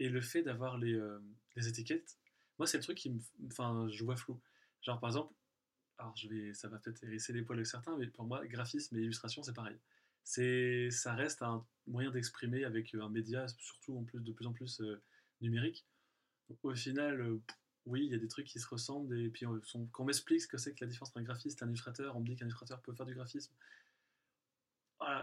Et 0.01 0.09
le 0.09 0.21
fait 0.21 0.43
d'avoir 0.43 0.77
les 0.79 0.99
étiquettes, 1.57 2.20
moi, 2.61 2.67
c'est 2.67 2.77
le 2.77 2.83
truc 2.83 2.99
qui 2.99 3.09
me. 3.09 3.19
Enfin, 3.47 3.89
je 3.91 4.05
vois 4.05 4.17
flou. 4.17 4.39
Genre, 4.83 5.01
par 5.01 5.09
exemple, 5.09 5.33
alors 5.97 6.15
je 6.15 6.29
vais, 6.29 6.53
ça 6.53 6.69
va 6.69 6.79
peut-être 6.79 7.03
hérisser 7.05 7.33
les 7.33 7.41
poils 7.41 7.59
de 7.59 7.65
certains, 7.65 7.97
mais 7.97 8.07
pour 8.07 8.27
moi, 8.27 8.47
graphisme 8.47 8.99
et 8.99 9.01
illustration, 9.01 9.43
c'est 9.43 9.55
pareil. 9.55 9.79
Ça 10.25 11.15
reste 11.15 11.41
un 11.41 11.67
moyen 11.87 12.11
d'exprimer 12.11 12.65
avec 12.65 12.95
euh, 12.95 13.03
un 13.03 13.09
média, 13.09 13.49
surtout 13.49 13.97
en 13.97 14.05
plus 14.05 14.21
de 14.21 14.31
plus 14.31 14.47
en 14.47 14.53
plus 14.53 14.83
euh, 14.83 15.03
numérique. 15.41 15.87
au 16.63 16.75
final, 16.75 17.23
euh, 17.23 17.41
oui, 17.87 18.05
il 18.05 18.13
y 18.13 18.15
a 18.15 18.19
des 18.19 18.29
trucs 18.29 18.47
qui 18.47 18.61
se 18.61 18.69
ressemblent, 18.69 19.19
et 19.19 19.31
puis 19.31 19.47
quand 19.93 20.03
on 20.03 20.05
m'explique 20.05 20.43
ce 20.43 20.47
que 20.47 20.59
c'est 20.59 20.75
que 20.75 20.85
la 20.85 20.91
différence 20.91 21.09
entre 21.09 21.21
un 21.21 21.23
graphiste 21.23 21.63
et 21.63 21.65
un 21.65 21.69
illustrateur, 21.69 22.15
on 22.15 22.21
me 22.21 22.27
dit 22.27 22.37
qu'un 22.37 22.45
illustrateur 22.45 22.83
peut 22.83 22.93
faire 22.93 23.07
du 23.07 23.15
graphisme. 23.15 23.55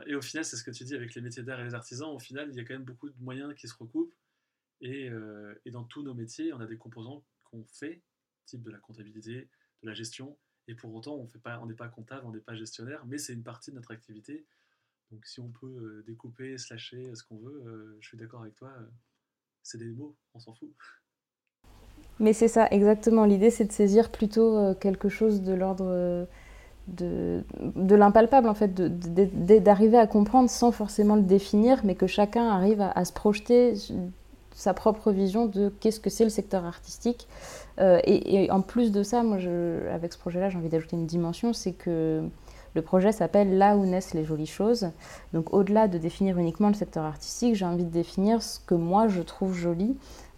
Et 0.08 0.16
au 0.16 0.22
final, 0.24 0.44
c'est 0.44 0.58
ce 0.58 0.64
que 0.64 0.72
tu 0.72 0.86
dis 0.86 0.96
avec 0.96 1.14
les 1.14 1.22
métiers 1.22 1.44
d'art 1.44 1.60
et 1.60 1.64
les 1.64 1.76
artisans, 1.76 2.10
au 2.10 2.18
final, 2.18 2.50
il 2.50 2.56
y 2.56 2.60
a 2.60 2.64
quand 2.64 2.74
même 2.74 2.84
beaucoup 2.84 3.12
de 3.12 3.22
moyens 3.22 3.54
qui 3.54 3.68
se 3.68 3.76
recoupent 3.76 4.17
euh, 4.84 5.56
et, 5.66 5.72
dans 5.72 5.84
tous 5.84 6.04
nos 6.04 6.14
métiers, 6.14 6.54
on 6.54 6.60
a 6.60 6.68
des 6.68 6.78
composants 6.78 7.24
qu'on 7.44 7.66
fait, 7.66 8.04
type 8.46 8.64
de 8.64 8.72
la 8.72 8.80
comptabilité, 8.80 9.50
de 9.84 9.88
la 9.88 9.94
gestion, 9.94 10.38
et 10.68 10.76
pour 10.76 10.94
autant, 10.94 11.16
on 11.16 11.66
n'est 11.66 11.76
pas, 11.76 11.88
comptable, 11.88 12.26
on 12.26 12.32
n'est 12.32 12.42
pas 12.42 12.56
gestionnaire, 12.56 13.06
mais 13.06 13.18
c'est 13.18 13.34
une 13.34 13.44
partie 13.44 13.72
de 13.72 13.76
notre 13.76 13.92
activité. 13.92 14.46
Donc 15.12 15.26
si 15.26 15.40
on 15.40 15.50
peut 15.50 15.66
euh, 15.68 16.04
découper, 16.06 16.58
slasher, 16.58 17.16
ce 17.16 17.24
qu'on 17.24 17.38
veut, 17.38 17.64
euh, 17.66 17.98
je 18.02 18.08
suis 18.10 18.18
d'accord 18.18 18.42
avec 18.42 18.56
toi, 18.56 18.74
c'est 19.64 19.78
des 19.78 19.90
mots, 19.90 20.18
on 20.34 20.40
s'en 20.40 20.54
fout. 20.54 20.74
Mais 22.20 22.34
c'est 22.34 22.50
ça, 22.50 22.68
exactement. 22.70 23.26
L'idée, 23.26 23.50
c'est 23.50 23.66
de 23.66 23.72
saisir 23.72 24.12
plutôt 24.12 24.74
quelque 24.76 25.08
chose 25.08 25.42
de 25.42 25.54
l'ordre 25.54 26.28
de, 26.88 27.44
de 27.60 27.96
l'impalpable, 27.96 28.50
en 28.50 28.56
fait, 28.56 28.74
d'arriver 28.74 29.98
à 29.98 30.08
comprendre 30.08 30.50
sans 30.50 30.72
forcément 30.72 31.16
le 31.16 31.22
définir, 31.22 31.86
mais 31.86 31.96
que 31.96 32.08
chacun 32.08 32.50
arrive 32.50 32.82
à 32.82 33.06
se 33.06 33.14
projeter 33.14 33.76
sa 34.58 34.74
propre 34.74 35.12
vision 35.12 35.46
de 35.46 35.70
qu'est-ce 35.80 36.00
que 36.00 36.10
c'est 36.10 36.24
le 36.24 36.32
secteur 36.32 36.66
artistique. 36.66 37.28
Euh, 37.80 38.00
et, 38.06 38.50
en 38.50 38.62
plus 38.62 38.92
de 38.92 39.04
ça, 39.04 39.22
moi, 39.22 39.38
avec 39.94 40.14
ce 40.14 40.18
projet-là, 40.18 40.50
j'ai 40.50 40.58
envie 40.58 40.70
d'ajouter 40.70 40.96
une 40.96 41.06
dimension, 41.06 41.54
c'est 41.54 41.74
que 41.74 42.24
le 42.74 42.82
projet 42.82 43.12
s'appelle 43.12 43.60
Là 43.60 43.78
où 43.78 43.86
naissent 43.86 44.16
les 44.16 44.24
jolies 44.24 44.48
choses. 44.48 44.90
Donc 45.32 45.54
au-delà 45.54 45.88
de 45.88 46.00
définir 46.00 46.40
uniquement 46.40 46.70
le 46.70 46.74
secteur 46.74 47.06
artistique, 47.06 47.54
j'ai 47.54 47.66
envie 47.66 47.84
de 47.84 47.92
définir 47.92 48.42
ce 48.42 48.60
que 48.60 48.74
moi 48.74 49.08
je 49.08 49.22
trouve 49.22 49.54
joli. 49.54 49.96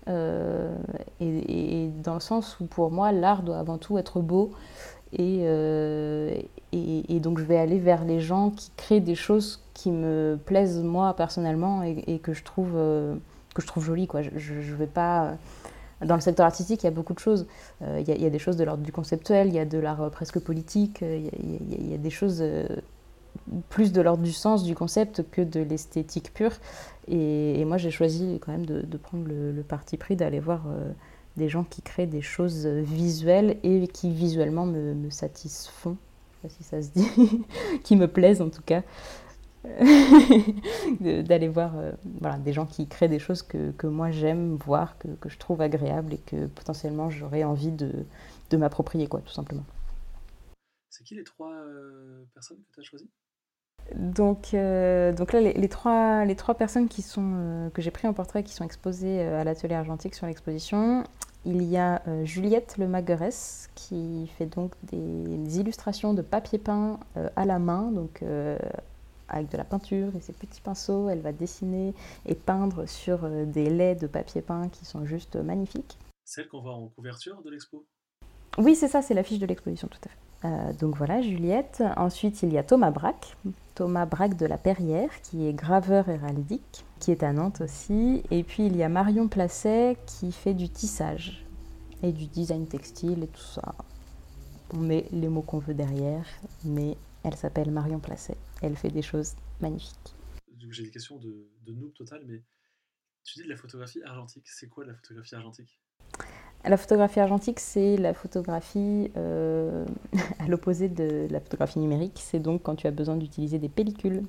Euh, 0.09 0.75
et, 1.21 1.89
dans 2.03 2.15
le 2.15 2.19
sens 2.19 2.59
où 2.59 2.65
pour 2.65 2.91
moi, 2.91 3.13
l'art 3.13 3.41
doit 3.41 3.57
avant 3.57 3.77
tout 3.77 3.97
être 3.97 4.19
beau. 4.19 4.51
Euh, 5.17 6.37
et, 6.73 7.15
et, 7.15 7.19
donc 7.21 7.39
je 7.39 7.45
vais 7.45 7.57
aller 7.57 7.79
vers 7.79 8.03
les 8.03 8.19
gens 8.19 8.49
qui 8.49 8.69
créent 8.75 8.99
des 8.99 9.15
choses 9.15 9.63
qui 9.73 9.91
me 9.91 10.37
plaisent 10.45 10.83
moi 10.83 11.15
personnellement 11.15 11.83
et, 11.83 12.19
que 12.19 12.33
je 12.33 12.43
trouve 12.43 12.77
que 13.53 13.61
je 13.61 13.67
trouve 13.67 13.83
jolie. 13.83 14.07
Quoi. 14.07 14.21
Je, 14.21 14.29
je, 14.37 14.75
vais 14.75 14.87
pas. 14.87 15.25
Euh, 15.25 15.35
dans 16.05 16.15
le 16.15 16.21
secteur 16.21 16.45
artistique, 16.45 16.83
il 16.83 16.85
y 16.85 16.87
a 16.87 16.91
beaucoup 16.91 17.13
de 17.13 17.19
choses. 17.19 17.47
Euh, 17.81 18.01
il, 18.05 18.21
y 18.21 18.25
a, 18.25 18.29
des 18.29 18.39
choses 18.39 18.57
de 18.57 18.63
l'ordre 18.63 18.83
du 18.83 18.91
conceptuel, 18.91 19.47
il 19.47 19.53
y 19.53 19.59
a 19.59 19.65
de 19.65 19.77
l'art 19.77 20.01
euh, 20.01 20.09
presque 20.09 20.39
politique, 20.39 21.01
il 21.01 21.89
y, 21.89 21.93
a, 21.93 21.97
des 21.97 22.09
choses 22.09 22.43
plus 23.69 23.91
de 23.91 24.01
l'ordre 24.01 24.23
du 24.23 24.31
sens, 24.31 24.63
du 24.63 24.75
concept 24.75 25.23
que 25.31 25.41
de 25.41 25.59
l'esthétique 25.59 26.33
pure. 26.33 26.53
Et, 27.07 27.65
moi, 27.65 27.77
j'ai 27.77 27.91
choisi 27.91 28.39
quand 28.41 28.51
même 28.51 28.65
de, 28.65 28.97
prendre 28.97 29.27
le, 29.27 29.63
parti 29.63 29.97
pris 29.97 30.15
d'aller 30.15 30.39
voir 30.39 30.63
des 31.35 31.49
gens 31.49 31.63
qui 31.63 31.81
créent 31.81 32.07
des 32.07 32.21
choses 32.21 32.65
visuelles 32.65 33.57
et 33.63 33.87
qui 33.87 34.11
visuellement 34.11 34.65
me, 34.65 34.93
me 34.93 35.09
satisfont. 35.09 35.97
Je 36.43 36.47
sais 36.47 36.53
pas 36.53 36.55
si 36.57 36.63
ça 36.63 36.81
se 36.81 36.89
dit, 36.89 37.43
qui 37.83 37.95
me 37.95 38.07
plaisent 38.07 38.41
en 38.41 38.49
tout 38.49 38.61
cas. 38.65 38.83
d'aller 41.01 41.49
voir 41.49 41.77
euh, 41.77 41.91
voilà, 42.21 42.37
des 42.37 42.53
gens 42.53 42.65
qui 42.65 42.87
créent 42.87 43.09
des 43.09 43.19
choses 43.19 43.41
que, 43.41 43.71
que 43.71 43.87
moi 43.87 44.09
j'aime 44.09 44.55
voir, 44.55 44.97
que, 44.97 45.09
que, 45.09 45.27
je 45.27 45.37
trouve 45.37 45.61
agréables 45.61 46.13
et 46.13 46.17
que 46.17 46.45
potentiellement 46.47 47.09
j'aurais 47.09 47.43
envie 47.43 47.71
de, 47.71 47.91
de 48.49 48.57
m'approprier, 48.57 49.07
quoi, 49.07 49.19
tout 49.19 49.33
simplement. 49.33 49.65
C'est 50.89 51.03
qui 51.03 51.15
les 51.15 51.25
trois 51.25 51.51
euh, 51.51 52.23
personnes 52.33 52.57
que 52.57 52.75
tu 52.75 52.79
as 52.79 52.83
choisies? 52.83 53.09
Donc, 53.95 54.51
donc 54.51 55.33
là, 55.33 55.41
les, 55.41 55.69
trois, 55.69 56.23
les 56.23 56.35
trois 56.35 56.53
personnes 56.53 56.87
qui 56.87 57.01
sont, 57.01 57.71
que 57.73 57.81
j'ai 57.81 57.89
pris 57.89 58.07
en 58.07 58.13
portrait 58.13 58.43
qui 58.43 58.53
sont 58.53 58.63
exposées 58.63 59.21
à 59.21 59.43
l'atelier 59.43 59.73
argentique 59.73 60.13
sur 60.13 60.27
l'exposition, 60.27 61.03
il 61.43 61.63
y 61.63 61.75
a 61.75 62.03
Juliette 62.23 62.77
Le 62.77 62.87
Maguerès 62.87 63.67
qui 63.73 64.29
fait 64.37 64.45
donc 64.45 64.73
des, 64.83 65.59
illustrations 65.59 66.13
de 66.13 66.21
papier 66.21 66.59
peint 66.59 66.99
à 67.35 67.45
la 67.45 67.57
main, 67.57 67.91
donc 67.91 68.21
avec 69.29 69.51
de 69.51 69.57
la 69.57 69.63
peinture 69.63 70.15
et 70.15 70.21
ses 70.21 70.33
petits 70.33 70.61
pinceaux. 70.61 71.09
Elle 71.09 71.21
va 71.21 71.31
dessiner 71.31 71.93
et 72.25 72.35
peindre 72.35 72.85
sur 72.85 73.23
euh, 73.23 73.45
des 73.45 73.69
laits 73.69 74.01
de 74.01 74.07
papier 74.07 74.41
peint 74.41 74.69
qui 74.69 74.85
sont 74.85 75.05
juste 75.05 75.35
magnifiques. 75.35 75.97
Celle 76.25 76.47
qu'on 76.47 76.61
voit 76.61 76.73
en 76.73 76.87
couverture 76.87 77.41
de 77.41 77.49
l'expo? 77.49 77.85
Oui, 78.57 78.75
c'est 78.75 78.87
ça, 78.87 79.01
c'est 79.01 79.13
l'affiche 79.13 79.39
de 79.39 79.45
l'exposition, 79.45 79.87
tout 79.87 79.99
à 80.05 80.09
fait. 80.09 80.17
Euh, 80.45 80.73
donc 80.73 80.95
voilà, 80.95 81.21
Juliette. 81.21 81.83
Ensuite, 81.97 82.43
il 82.43 82.53
y 82.53 82.57
a 82.57 82.63
Thomas 82.63 82.91
Braque, 82.91 83.35
Thomas 83.75 84.05
Braque 84.05 84.37
de 84.37 84.45
la 84.45 84.57
Perrière, 84.57 85.09
qui 85.21 85.47
est 85.47 85.53
graveur 85.53 86.09
héraldique, 86.09 86.85
qui 86.99 87.11
est 87.11 87.23
à 87.23 87.33
Nantes 87.33 87.61
aussi. 87.61 88.23
Et 88.31 88.43
puis 88.43 88.65
il 88.65 88.75
y 88.75 88.83
a 88.83 88.89
Marion 88.89 89.27
Placet, 89.27 89.97
qui 90.05 90.31
fait 90.31 90.53
du 90.53 90.69
tissage 90.69 91.45
et 92.03 92.11
du 92.11 92.25
design 92.27 92.67
textile 92.67 93.23
et 93.23 93.27
tout 93.27 93.41
ça. 93.41 93.75
On 94.73 94.77
met 94.77 95.05
les 95.11 95.27
mots 95.29 95.41
qu'on 95.41 95.59
veut 95.59 95.73
derrière, 95.73 96.25
mais 96.63 96.95
elle 97.23 97.35
s'appelle 97.35 97.71
Marion 97.71 97.99
Placet. 97.99 98.37
Elle 98.61 98.75
fait 98.75 98.89
des 98.89 99.01
choses 99.01 99.35
magnifiques. 99.61 100.15
J'ai 100.69 100.83
des 100.83 100.91
questions 100.91 101.17
de, 101.17 101.49
de 101.65 101.73
noob 101.73 101.93
total, 101.93 102.23
mais 102.27 102.43
tu 103.23 103.39
dis 103.39 103.43
de 103.43 103.49
la 103.49 103.55
photographie 103.55 104.01
argentique. 104.03 104.47
C'est 104.47 104.67
quoi 104.67 104.85
la 104.85 104.93
photographie 104.93 105.35
argentique? 105.35 105.79
La 106.65 106.75
photographie 106.75 107.19
argentique, 107.21 107.59
c'est 107.59 107.95
la 107.95 108.13
photographie 108.13 109.11
euh, 109.15 109.85
à 110.39 110.47
l'opposé 110.47 110.89
de 110.89 111.27
la 111.29 111.39
photographie 111.39 111.79
numérique. 111.79 112.19
C'est 112.21 112.39
donc 112.39 112.63
quand 112.63 112.75
tu 112.75 112.87
as 112.87 112.91
besoin 112.91 113.15
d'utiliser 113.15 113.59
des 113.59 113.69
pellicules, 113.69 114.23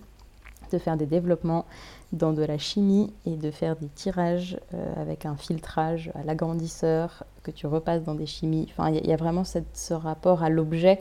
de 0.71 0.79
faire 0.79 0.97
des 0.97 1.07
développements 1.07 1.67
dans 2.13 2.33
de 2.33 2.45
la 2.45 2.57
chimie 2.57 3.13
et 3.27 3.37
de 3.37 3.51
faire 3.51 3.77
des 3.77 3.89
tirages 3.89 4.61
euh, 4.75 4.95
avec 5.01 5.27
un 5.27 5.37
filtrage 5.37 6.13
à 6.15 6.23
l'agrandisseur 6.23 7.25
que 7.43 7.51
tu 7.51 7.67
repasses 7.67 8.05
dans 8.05 8.15
des 8.15 8.27
chimies. 8.27 8.69
Enfin, 8.71 8.91
il 8.91 9.05
y, 9.05 9.13
a 9.13 9.17
vraiment 9.17 9.43
ce 9.45 9.95
rapport 9.95 10.45
à 10.45 10.51
l'objet 10.51 11.01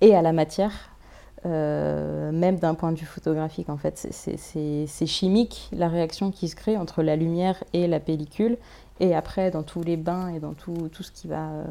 et 0.00 0.16
à 0.16 0.22
la 0.22 0.32
matière 0.32 0.93
euh, 1.46 2.32
même 2.32 2.58
d'un 2.58 2.74
point 2.74 2.92
de 2.92 2.98
vue 2.98 3.06
photographique, 3.06 3.68
en 3.68 3.76
fait. 3.76 4.08
C'est 4.10 5.06
chimique, 5.06 5.68
la 5.72 5.88
réaction 5.88 6.30
qui 6.30 6.48
se 6.48 6.56
crée 6.56 6.76
entre 6.76 7.02
la 7.02 7.16
lumière 7.16 7.62
et 7.72 7.86
la 7.86 8.00
pellicule. 8.00 8.56
Et 9.00 9.14
après, 9.14 9.50
dans 9.50 9.62
tous 9.62 9.82
les 9.82 9.96
bains 9.96 10.28
et 10.28 10.40
dans 10.40 10.54
tout, 10.54 10.88
tout, 10.92 11.02
ce, 11.02 11.10
qui 11.10 11.28
va, 11.28 11.50
euh, 11.50 11.64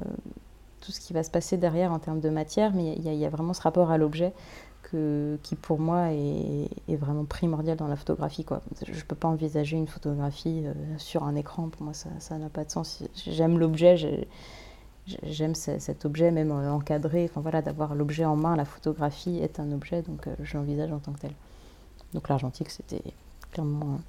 tout 0.82 0.92
ce 0.92 1.00
qui 1.00 1.13
va 1.13 1.24
se 1.24 1.32
passer 1.32 1.58
derrière 1.58 1.92
en 1.92 2.00
termes 2.00 2.20
de 2.20 2.30
matière, 2.30 2.74
mais 2.74 2.94
il 2.98 3.13
y, 3.13 3.25
a 3.25 3.30
vraiment 3.30 3.53
ce 3.53 3.62
rapport 3.62 3.92
à 3.92 3.98
l'objet 3.98 4.34
qui, 5.42 5.56
pour 5.56 5.80
moi, 5.80 6.12
est, 6.12 6.96
vraiment 6.96 7.25
primordial 7.25 7.77
dans 7.77 7.88
la 7.88 7.96
photographie. 7.96 8.46
Je 8.86 8.92
ne 8.92 9.01
peux 9.01 9.15
pas 9.15 9.27
envisager 9.27 9.75
une 9.75 9.88
photographie 9.88 10.63
euh, 10.65 10.74
sur 10.98 11.24
un 11.24 11.36
écran. 11.36 11.70
Pour 11.70 11.84
moi, 11.84 11.94
ça 11.94 12.38
n'a 12.38 12.50
pas 12.50 12.63
de 12.63 12.70
sens. 12.70 13.03
J'aime 13.15 13.58
l'objet 13.58 13.98
j'aime 15.05 15.55
cet 15.55 16.05
objet, 16.05 16.31
même 16.31 16.51
encadré. 16.51 17.25
Enfin 17.29 17.41
voilà, 17.41 17.62
d'avoir 17.62 17.95
l'objet 17.95 18.25
en 18.25 18.36
main, 18.36 18.55
la 18.55 18.65
photographie 18.65 19.39
est 19.39 19.60
un 19.60 19.72
objet, 19.72 20.01
donc 20.01 20.27
euh, 20.27 20.36
je 20.41 20.57
l'envisage 20.57 20.91
en 20.91 21.00
tant 21.00 21.13
que 21.13 21.19
tel. 21.19 21.33
Donc 22.13 22.29
l'argentique, 22.29 22.69
c'était 22.69 23.03
clairement 23.51 24.00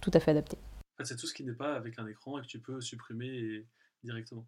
tout 0.00 0.10
à 0.14 0.20
fait 0.20 0.32
adapté. 0.32 0.56
c'est 1.02 1.16
tout 1.16 1.26
ce 1.26 1.34
qui 1.34 1.44
n'est 1.44 1.52
pas 1.52 1.74
avec 1.74 1.98
un 1.98 2.06
écran 2.06 2.38
et 2.38 2.42
que 2.42 2.46
tu 2.46 2.58
peux 2.58 2.80
supprimer 2.80 3.66
directement. 4.02 4.46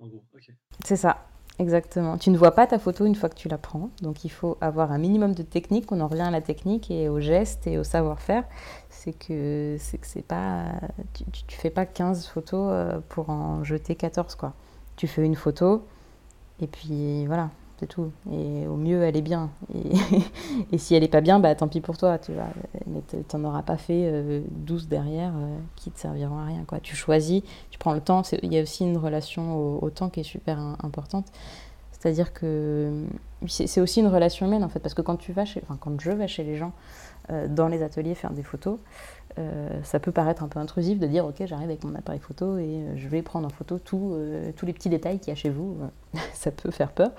En 0.00 0.08
gros, 0.08 0.24
ok. 0.34 0.50
C'est 0.84 0.96
ça, 0.96 1.24
exactement. 1.58 2.18
Tu 2.18 2.30
ne 2.30 2.36
vois 2.36 2.52
pas 2.52 2.66
ta 2.66 2.78
photo 2.78 3.06
une 3.06 3.14
fois 3.14 3.28
que 3.28 3.36
tu 3.36 3.48
la 3.48 3.58
prends, 3.58 3.90
donc 4.02 4.24
il 4.24 4.30
faut 4.30 4.58
avoir 4.60 4.90
un 4.90 4.98
minimum 4.98 5.34
de 5.34 5.42
technique. 5.44 5.92
On 5.92 6.00
en 6.00 6.08
revient 6.08 6.22
à 6.22 6.30
la 6.30 6.40
technique 6.40 6.90
et 6.90 7.08
au 7.08 7.20
geste 7.20 7.66
et 7.66 7.78
au 7.78 7.84
savoir-faire. 7.84 8.44
C'est 8.90 9.12
que 9.12 9.76
c'est 9.78 10.26
pas, 10.26 10.72
tu, 11.14 11.24
tu, 11.46 11.56
fais 11.56 11.70
pas 11.70 11.86
15 11.86 12.26
photos 12.26 12.68
euh, 12.72 13.00
pour 13.08 13.30
en 13.30 13.62
jeter 13.62 13.94
14 13.94 14.34
quoi 14.34 14.54
tu 14.96 15.06
fais 15.06 15.24
une 15.24 15.34
photo, 15.34 15.84
et 16.60 16.66
puis 16.66 17.26
voilà, 17.26 17.50
c'est 17.78 17.86
tout. 17.86 18.12
Et 18.30 18.66
au 18.66 18.76
mieux, 18.76 19.02
elle 19.02 19.16
est 19.16 19.22
bien. 19.22 19.50
Et, 20.72 20.78
si 20.78 20.94
elle 20.94 21.02
n'est 21.02 21.08
pas 21.08 21.20
bien, 21.20 21.40
bah 21.40 21.54
tant 21.54 21.68
pis 21.68 21.80
pour 21.80 21.98
toi, 21.98 22.18
tu 22.18 22.32
vois. 22.32 22.48
Mais 22.86 23.02
tu 23.08 23.36
n'en 23.36 23.48
auras 23.48 23.62
pas 23.62 23.76
fait 23.76 24.24
12 24.50 24.84
euh, 24.84 24.88
derrière 24.88 25.32
euh, 25.36 25.56
qui 25.76 25.90
te 25.90 25.98
serviront 25.98 26.38
à 26.38 26.44
rien. 26.44 26.64
Quoi. 26.66 26.80
Tu 26.80 26.94
choisis, 26.94 27.42
tu 27.70 27.78
prends 27.78 27.94
le 27.94 28.00
temps. 28.00 28.22
Il 28.42 28.52
y 28.52 28.58
a 28.58 28.62
aussi 28.62 28.84
une 28.84 28.96
relation 28.96 29.82
au, 29.82 29.90
temps 29.90 30.08
qui 30.08 30.20
est 30.20 30.24
super 30.24 30.58
importante. 30.82 31.26
C'est-à-dire 31.90 32.34
que 32.34 33.04
c'est 33.46 33.80
aussi 33.80 34.00
une 34.00 34.08
relation 34.08 34.46
humaine 34.46 34.62
en 34.62 34.68
fait, 34.68 34.78
parce 34.78 34.92
que 34.92 35.00
quand 35.00 35.16
tu 35.16 35.32
vas 35.32 35.46
chez, 35.46 35.62
enfin, 35.62 35.78
quand 35.80 35.98
je 35.98 36.10
vais 36.10 36.28
chez 36.28 36.44
les 36.44 36.56
gens 36.56 36.72
euh, 37.30 37.48
dans 37.48 37.66
les 37.66 37.82
ateliers 37.82 38.14
faire 38.14 38.32
des 38.32 38.42
photos, 38.42 38.78
euh, 39.38 39.80
ça 39.82 39.98
peut 39.98 40.12
paraître 40.12 40.44
un 40.44 40.48
peu 40.48 40.60
intrusif 40.60 41.00
de 41.00 41.08
dire 41.08 41.26
ok 41.26 41.42
j'arrive 41.46 41.68
avec 41.68 41.82
mon 41.82 41.94
appareil 41.96 42.20
photo 42.20 42.56
et 42.56 42.62
euh, 42.62 42.96
je 42.96 43.08
vais 43.08 43.20
prendre 43.20 43.46
en 43.46 43.50
photo 43.50 43.80
euh, 43.92 44.52
tous 44.56 44.64
les 44.64 44.72
petits 44.72 44.88
détails 44.88 45.18
qu'il 45.18 45.30
y 45.30 45.32
a 45.32 45.34
chez 45.34 45.50
vous. 45.50 45.76
ça 46.34 46.52
peut 46.52 46.70
faire 46.70 46.92
peur, 46.92 47.10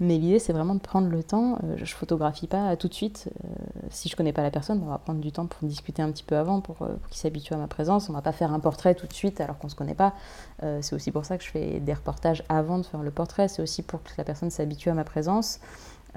mais 0.00 0.16
l'idée 0.16 0.38
c'est 0.38 0.54
vraiment 0.54 0.74
de 0.74 0.80
prendre 0.80 1.08
le 1.08 1.22
temps. 1.22 1.58
je 1.76 1.94
photographie 1.94 2.46
pas 2.46 2.74
tout 2.76 2.88
de 2.88 2.94
suite. 2.94 3.28
si 3.90 4.08
je 4.08 4.16
connais 4.16 4.32
pas 4.32 4.42
la 4.42 4.50
personne, 4.50 4.80
on 4.82 4.88
va 4.88 4.96
prendre 4.96 5.20
du 5.20 5.30
temps 5.30 5.46
pour 5.46 5.68
discuter 5.68 6.00
un 6.00 6.10
petit 6.10 6.24
peu 6.24 6.36
avant, 6.36 6.62
pour, 6.62 6.76
pour 6.76 7.08
qu'il 7.10 7.18
s'habitue 7.18 7.52
à 7.52 7.58
ma 7.58 7.66
présence. 7.66 8.08
On 8.08 8.14
va 8.14 8.22
pas 8.22 8.32
faire 8.32 8.52
un 8.54 8.60
portrait 8.60 8.94
tout 8.94 9.06
de 9.06 9.12
suite 9.12 9.40
alors 9.42 9.58
qu'on 9.58 9.68
se 9.68 9.74
connaît 9.74 9.94
pas. 9.94 10.14
c'est 10.80 10.94
aussi 10.94 11.10
pour 11.10 11.26
ça 11.26 11.36
que 11.36 11.44
je 11.44 11.50
fais 11.50 11.80
des 11.80 11.92
reportages 11.92 12.42
avant 12.48 12.78
de 12.78 12.86
faire 12.86 13.02
le 13.02 13.10
portrait. 13.10 13.48
C'est 13.48 13.60
aussi 13.60 13.82
pour 13.82 14.02
que 14.02 14.10
la 14.16 14.24
personne 14.24 14.50
s'habitue 14.50 14.88
à 14.88 14.94
ma 14.94 15.04
présence. 15.04 15.60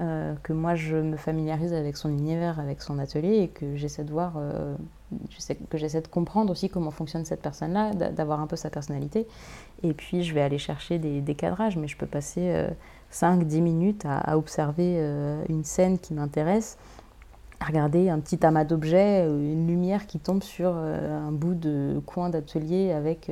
Euh, 0.00 0.34
que 0.42 0.54
moi 0.54 0.74
je 0.74 0.96
me 0.96 1.18
familiarise 1.18 1.74
avec 1.74 1.98
son 1.98 2.08
univers, 2.08 2.58
avec 2.58 2.80
son 2.80 2.98
atelier 2.98 3.40
et 3.40 3.48
que 3.48 3.76
j'essaie 3.76 4.04
de 4.04 4.10
voir, 4.10 4.34
euh, 4.38 4.74
que 5.68 5.76
j'essaie 5.76 6.00
de 6.00 6.08
comprendre 6.08 6.50
aussi 6.50 6.70
comment 6.70 6.90
fonctionne 6.90 7.26
cette 7.26 7.42
personne-là, 7.42 7.92
d'avoir 7.92 8.40
un 8.40 8.46
peu 8.46 8.56
sa 8.56 8.70
personnalité. 8.70 9.26
Et 9.82 9.92
puis 9.92 10.22
je 10.22 10.32
vais 10.32 10.40
aller 10.40 10.56
chercher 10.56 10.98
des, 10.98 11.34
cadrages, 11.34 11.76
mais 11.76 11.88
je 11.88 11.98
peux 11.98 12.06
passer 12.06 12.66
5-10 13.12 13.58
euh, 13.58 13.60
minutes 13.60 14.06
à, 14.06 14.38
observer 14.38 14.96
une 15.50 15.62
scène 15.62 15.98
qui 15.98 16.14
m'intéresse, 16.14 16.78
à 17.60 17.66
regarder 17.66 18.08
un 18.08 18.18
petit 18.18 18.44
amas 18.46 18.64
d'objets, 18.64 19.26
une 19.26 19.66
lumière 19.66 20.06
qui 20.06 20.18
tombe 20.18 20.42
sur 20.42 20.74
un 20.74 21.32
bout 21.32 21.54
de 21.54 22.00
coin 22.06 22.30
d'atelier 22.30 22.92
avec 22.92 23.30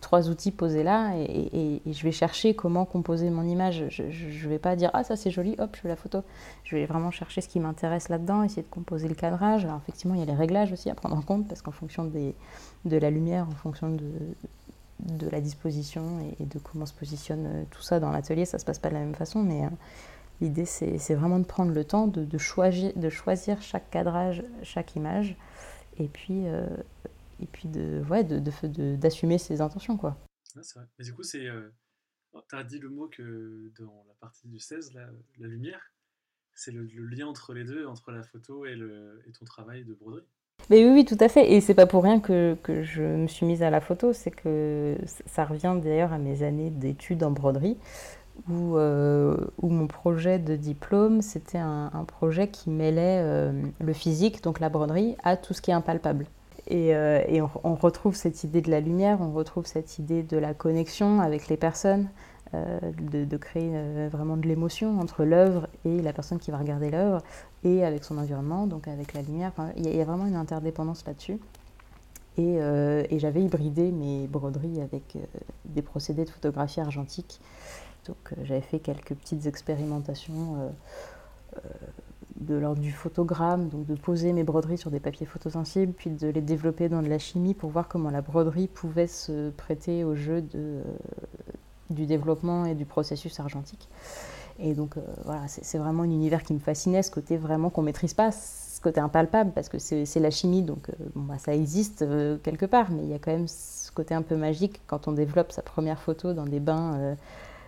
trois 0.00 0.28
outils 0.28 0.52
posés 0.52 0.82
là 0.82 1.12
et, 1.16 1.80
je 1.86 2.02
vais 2.02 2.12
chercher 2.12 2.54
comment 2.54 2.84
composer 2.84 3.30
mon 3.30 3.42
image. 3.42 3.86
Je 3.88 4.02
ne 4.02 4.48
vais 4.48 4.58
pas 4.58 4.76
dire 4.76 4.90
ah 4.92 5.04
ça 5.04 5.16
c'est 5.16 5.30
joli, 5.30 5.54
hop 5.58 5.70
je 5.74 5.80
fais 5.80 5.88
la 5.88 5.96
photo. 5.96 6.22
Je 6.64 6.76
vais 6.76 6.86
vraiment 6.86 7.10
chercher 7.10 7.40
ce 7.40 7.48
qui 7.48 7.60
m'intéresse 7.60 8.08
là-dedans, 8.08 8.42
essayer 8.42 8.62
de 8.62 8.68
composer 8.68 9.08
le 9.08 9.14
cadrage. 9.14 9.64
Alors 9.64 9.78
effectivement 9.82 10.14
il 10.14 10.20
y 10.20 10.22
a 10.22 10.26
les 10.26 10.34
réglages 10.34 10.72
aussi 10.72 10.90
à 10.90 10.94
prendre 10.94 11.16
en 11.16 11.22
compte 11.22 11.48
parce 11.48 11.62
qu'en 11.62 11.72
fonction 11.72 12.04
des, 12.04 12.34
de 12.84 12.96
la 12.96 13.10
lumière, 13.10 13.46
en 13.48 13.56
fonction 13.56 13.90
de, 13.90 14.04
de 15.00 15.28
la 15.28 15.40
disposition 15.40 16.02
et, 16.40 16.44
de 16.44 16.58
comment 16.58 16.86
se 16.86 16.94
positionne 16.94 17.46
euh, 17.46 17.64
tout 17.70 17.82
ça 17.82 18.00
dans 18.00 18.10
l'atelier, 18.10 18.44
ça 18.44 18.58
se 18.58 18.64
passe 18.64 18.78
pas 18.78 18.88
de 18.88 18.94
la 18.94 19.00
même 19.00 19.14
façon, 19.14 19.42
mais 19.42 19.64
euh, 19.64 19.68
l'idée 20.40 20.64
c'est 20.64 21.14
vraiment 21.14 21.38
de 21.38 21.44
prendre 21.44 21.72
le 21.72 21.84
temps 21.84 22.06
de, 22.06 22.24
de, 22.24 22.38
choisir, 22.38 22.92
de 22.94 23.08
choisir 23.08 23.60
chaque 23.62 23.90
cadrage, 23.90 24.42
chaque 24.62 24.96
image 24.96 25.36
et 25.98 26.08
puis 26.08 26.46
euh, 26.46 26.66
et 27.40 27.46
puis 27.46 27.68
de 27.68 28.02
ouais 28.10 28.24
de, 28.24 28.96
d'assumer 28.96 29.38
ses 29.38 29.60
intentions 29.60 29.96
quoi. 29.96 30.18
c'est 30.44 30.78
vrai. 30.78 30.88
Mais 30.98 31.04
du 31.04 31.14
coup 31.14 31.22
c'est 31.22 31.46
euh, 31.46 31.70
oh, 32.32 32.42
tu 32.48 32.56
as 32.56 32.64
dit 32.64 32.78
le 32.78 32.88
mot 32.88 33.08
que 33.08 33.72
dans 33.78 34.04
la 34.08 34.14
partie 34.14 34.48
du 34.48 34.58
16 34.58 34.94
la, 34.94 35.08
la 35.38 35.48
lumière 35.48 35.92
c'est 36.54 36.72
le, 36.72 36.84
lien 36.84 37.26
entre 37.26 37.54
les 37.54 37.64
deux 37.64 37.86
entre 37.86 38.10
la 38.10 38.22
photo 38.22 38.66
et, 38.66 38.74
le, 38.74 39.22
et 39.26 39.32
ton 39.32 39.44
travail 39.44 39.84
de 39.84 39.94
broderie. 39.94 40.26
Mais 40.70 40.84
oui, 40.84 40.92
oui, 40.92 41.04
tout 41.04 41.16
à 41.20 41.28
fait. 41.28 41.52
Et 41.52 41.60
c'est 41.60 41.74
pas 41.74 41.86
pour 41.86 42.02
rien 42.02 42.20
que, 42.20 42.56
que, 42.62 42.82
je 42.82 43.02
me 43.02 43.26
suis 43.26 43.46
mise 43.46 43.62
à 43.62 43.70
la 43.70 43.80
photo. 43.80 44.12
C'est 44.12 44.30
que 44.30 44.96
ça 45.26 45.44
revient 45.44 45.76
d'ailleurs 45.82 46.12
à 46.12 46.18
mes 46.18 46.42
années 46.42 46.70
d'études 46.70 47.22
en 47.22 47.30
broderie, 47.30 47.78
où, 48.48 48.76
euh, 48.76 49.36
où, 49.62 49.70
mon 49.70 49.86
projet 49.86 50.38
de 50.38 50.56
diplôme, 50.56 51.22
c'était 51.22 51.58
un, 51.58 51.90
un, 51.94 52.04
projet 52.04 52.48
qui 52.48 52.70
mêlait 52.70 53.22
euh, 53.22 53.52
le 53.80 53.92
physique, 53.92 54.42
donc 54.42 54.60
la 54.60 54.68
broderie, 54.68 55.16
à 55.22 55.36
tout 55.36 55.54
ce 55.54 55.62
qui 55.62 55.70
est 55.70 55.74
impalpable. 55.74 56.26
Et, 56.68 56.94
euh, 56.94 57.46
on, 57.64 57.74
retrouve 57.74 58.14
cette 58.14 58.44
idée 58.44 58.60
de 58.60 58.70
la 58.70 58.80
lumière, 58.80 59.20
on 59.22 59.32
retrouve 59.32 59.64
cette 59.64 59.98
idée 59.98 60.22
de 60.22 60.36
la 60.36 60.52
connexion 60.52 61.20
avec 61.20 61.48
les 61.48 61.56
personnes, 61.56 62.08
euh, 62.52 62.78
de, 63.00 63.36
créer 63.38 63.70
euh, 63.72 64.08
vraiment 64.12 64.36
de 64.36 64.46
l'émotion 64.46 65.00
entre 65.00 65.24
l'œuvre 65.24 65.66
et 65.86 66.02
la 66.02 66.12
personne 66.12 66.38
qui 66.38 66.50
va 66.50 66.58
regarder 66.58 66.90
l'œuvre, 66.90 67.22
et 67.64 67.84
avec 67.84 68.04
son 68.04 68.18
environnement, 68.18 68.66
donc 68.66 68.86
avec 68.86 69.14
la 69.14 69.22
lumière. 69.22 69.52
Il 69.76 69.88
y, 69.88 70.00
a 70.00 70.04
vraiment 70.04 70.26
une 70.26 70.36
interdépendance 70.36 71.06
là-dessus. 71.06 71.38
Et, 72.36 72.58
j'avais 73.18 73.42
hybridé 73.42 73.90
mes 73.90 74.26
broderies 74.26 74.80
avec 74.82 75.16
des 75.64 75.82
procédés 75.82 76.24
de 76.24 76.30
photographie 76.30 76.80
argentique. 76.80 77.40
Donc 78.06 78.16
j'avais 78.44 78.60
fait 78.60 78.78
quelques 78.78 79.14
petites 79.14 79.46
expérimentations 79.46 80.70
de 82.40 82.54
l'ordre 82.54 82.80
du 82.80 82.92
photogramme, 82.92 83.68
donc 83.68 83.86
de 83.86 83.94
poser 83.94 84.32
mes 84.32 84.44
broderies 84.44 84.78
sur 84.78 84.90
des 84.90 85.00
papiers 85.00 85.26
photosensibles, 85.26 85.92
puis 85.92 86.10
de 86.10 86.28
les 86.28 86.40
développer 86.40 86.88
dans 86.88 87.02
de 87.02 87.08
la 87.08 87.18
chimie 87.18 87.54
pour 87.54 87.70
voir 87.70 87.88
comment 87.88 88.10
la 88.10 88.22
broderie 88.22 88.68
pouvait 88.68 89.06
se 89.06 89.50
prêter 89.50 90.04
au 90.04 90.14
jeu 90.14 90.42
de, 90.42 90.80
du 91.90 92.06
développement 92.06 92.64
et 92.64 92.74
du 92.74 92.84
processus 92.84 93.40
argentique. 93.40 93.88
Et 94.60 94.74
donc 94.74 94.94
voilà, 95.24 95.46
c'est 95.48 95.78
vraiment 95.78 96.02
un 96.02 96.10
univers 96.10 96.42
qui 96.42 96.52
me 96.54 96.58
fascinait, 96.58 97.02
ce 97.02 97.10
côté 97.10 97.36
vraiment 97.36 97.70
qu'on 97.70 97.82
maîtrise 97.82 98.14
pas, 98.14 98.32
ce 98.32 98.80
côté 98.80 99.00
impalpable, 99.00 99.52
parce 99.52 99.68
que 99.68 99.78
c'est 99.78 100.20
la 100.20 100.30
chimie, 100.30 100.62
donc 100.62 100.90
bon, 101.14 101.22
bah, 101.22 101.38
ça 101.38 101.54
existe 101.54 102.04
quelque 102.42 102.66
part, 102.66 102.90
mais 102.90 103.02
il 103.02 103.08
y 103.08 103.14
a 103.14 103.18
quand 103.18 103.32
même 103.32 103.48
ce 103.48 103.90
côté 103.92 104.14
un 104.14 104.22
peu 104.22 104.36
magique 104.36 104.80
quand 104.86 105.08
on 105.08 105.12
développe 105.12 105.52
sa 105.52 105.62
première 105.62 106.00
photo 106.00 106.34
dans 106.34 106.44
des 106.44 106.60
bains, 106.60 107.16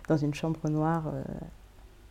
dans 0.07 0.17
une 0.17 0.33
chambre 0.33 0.69
noire 0.69 1.05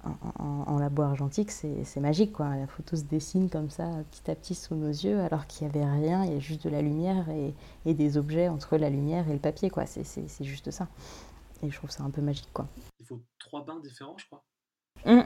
en, 0.04 0.78
labo 0.78 1.02
argentique, 1.02 1.50
c'est 1.50 2.00
magique. 2.00 2.32
Quoi. 2.32 2.56
La 2.56 2.66
photo 2.66 2.96
se 2.96 3.02
dessine 3.02 3.50
comme 3.50 3.70
ça, 3.70 3.90
petit 4.10 4.30
à 4.30 4.34
petit, 4.34 4.54
sous 4.54 4.74
nos 4.74 4.88
yeux, 4.88 5.20
alors 5.20 5.46
qu'il 5.46 5.66
n'y 5.66 5.74
avait 5.74 5.84
rien, 5.84 6.24
il 6.24 6.32
y 6.32 6.36
a 6.36 6.38
juste 6.38 6.64
de 6.64 6.70
la 6.70 6.82
lumière 6.82 7.26
et, 7.84 7.94
des 7.94 8.16
objets 8.16 8.48
entre 8.48 8.76
la 8.76 8.88
lumière 8.88 9.28
et 9.28 9.32
le 9.32 9.38
papier. 9.38 9.70
C'est 9.86 10.44
juste 10.44 10.70
ça. 10.70 10.88
Et 11.62 11.70
je 11.70 11.76
trouve 11.76 11.90
ça 11.90 12.04
un 12.04 12.10
peu 12.10 12.22
magique. 12.22 12.52
Quoi. 12.52 12.66
Il 12.98 13.06
faut 13.06 13.20
trois 13.38 13.64
bains 13.64 13.80
différents, 13.80 14.16
je 14.16 14.26
crois. 14.26 14.42
Mmh, 15.04 15.22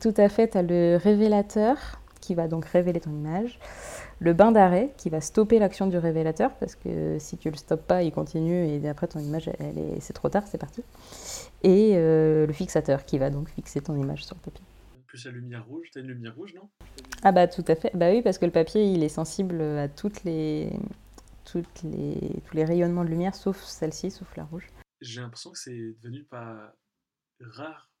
tout 0.00 0.14
à 0.16 0.28
fait, 0.28 0.50
tu 0.50 0.58
as 0.58 0.62
le 0.62 0.96
révélateur 0.96 2.00
qui 2.26 2.34
va 2.34 2.48
donc 2.48 2.64
révéler 2.64 2.98
ton 2.98 3.12
image, 3.12 3.60
le 4.18 4.32
bain 4.32 4.50
d'arrêt 4.50 4.92
qui 4.96 5.10
va 5.10 5.20
stopper 5.20 5.60
l'action 5.60 5.86
du 5.86 5.96
révélateur 5.96 6.52
parce 6.56 6.74
que 6.74 7.18
si 7.20 7.36
tu 7.36 7.50
le 7.50 7.56
stoppes 7.56 7.86
pas, 7.86 8.02
il 8.02 8.10
continue 8.10 8.66
et 8.66 8.88
après 8.88 9.06
ton 9.06 9.20
image, 9.20 9.48
elle 9.60 9.78
est, 9.78 10.00
c'est 10.00 10.12
trop 10.12 10.28
tard, 10.28 10.42
c'est 10.48 10.58
parti. 10.58 10.82
Et 11.62 11.92
euh, 11.94 12.44
le 12.44 12.52
fixateur 12.52 13.04
qui 13.04 13.18
va 13.18 13.30
donc 13.30 13.48
fixer 13.48 13.80
ton 13.80 13.94
image 13.94 14.24
sur 14.24 14.34
le 14.34 14.40
papier. 14.40 14.64
Plus 15.06 15.24
la 15.24 15.30
lumière 15.30 15.64
rouge, 15.66 15.88
tu 15.92 15.98
as 15.98 16.02
une 16.02 16.08
lumière 16.08 16.34
rouge, 16.34 16.52
non? 16.54 16.68
Ah 17.22 17.30
bah 17.30 17.46
tout 17.46 17.64
à 17.68 17.76
fait, 17.76 17.92
bah 17.94 18.10
oui 18.10 18.22
parce 18.22 18.38
que 18.38 18.44
le 18.44 18.52
papier 18.52 18.84
il 18.84 19.04
est 19.04 19.08
sensible 19.08 19.60
à 19.60 19.88
toutes 19.88 20.24
les, 20.24 20.72
toutes 21.44 21.82
les, 21.84 22.18
tous 22.44 22.56
les 22.56 22.64
rayonnements 22.64 23.04
de 23.04 23.10
lumière 23.10 23.36
sauf 23.36 23.62
celle-ci, 23.62 24.10
sauf 24.10 24.36
la 24.36 24.44
rouge. 24.44 24.66
J'ai 25.00 25.20
l'impression 25.20 25.52
que 25.52 25.58
c'est 25.58 25.94
devenu 26.02 26.24
pas 26.24 26.74
rare 27.40 27.92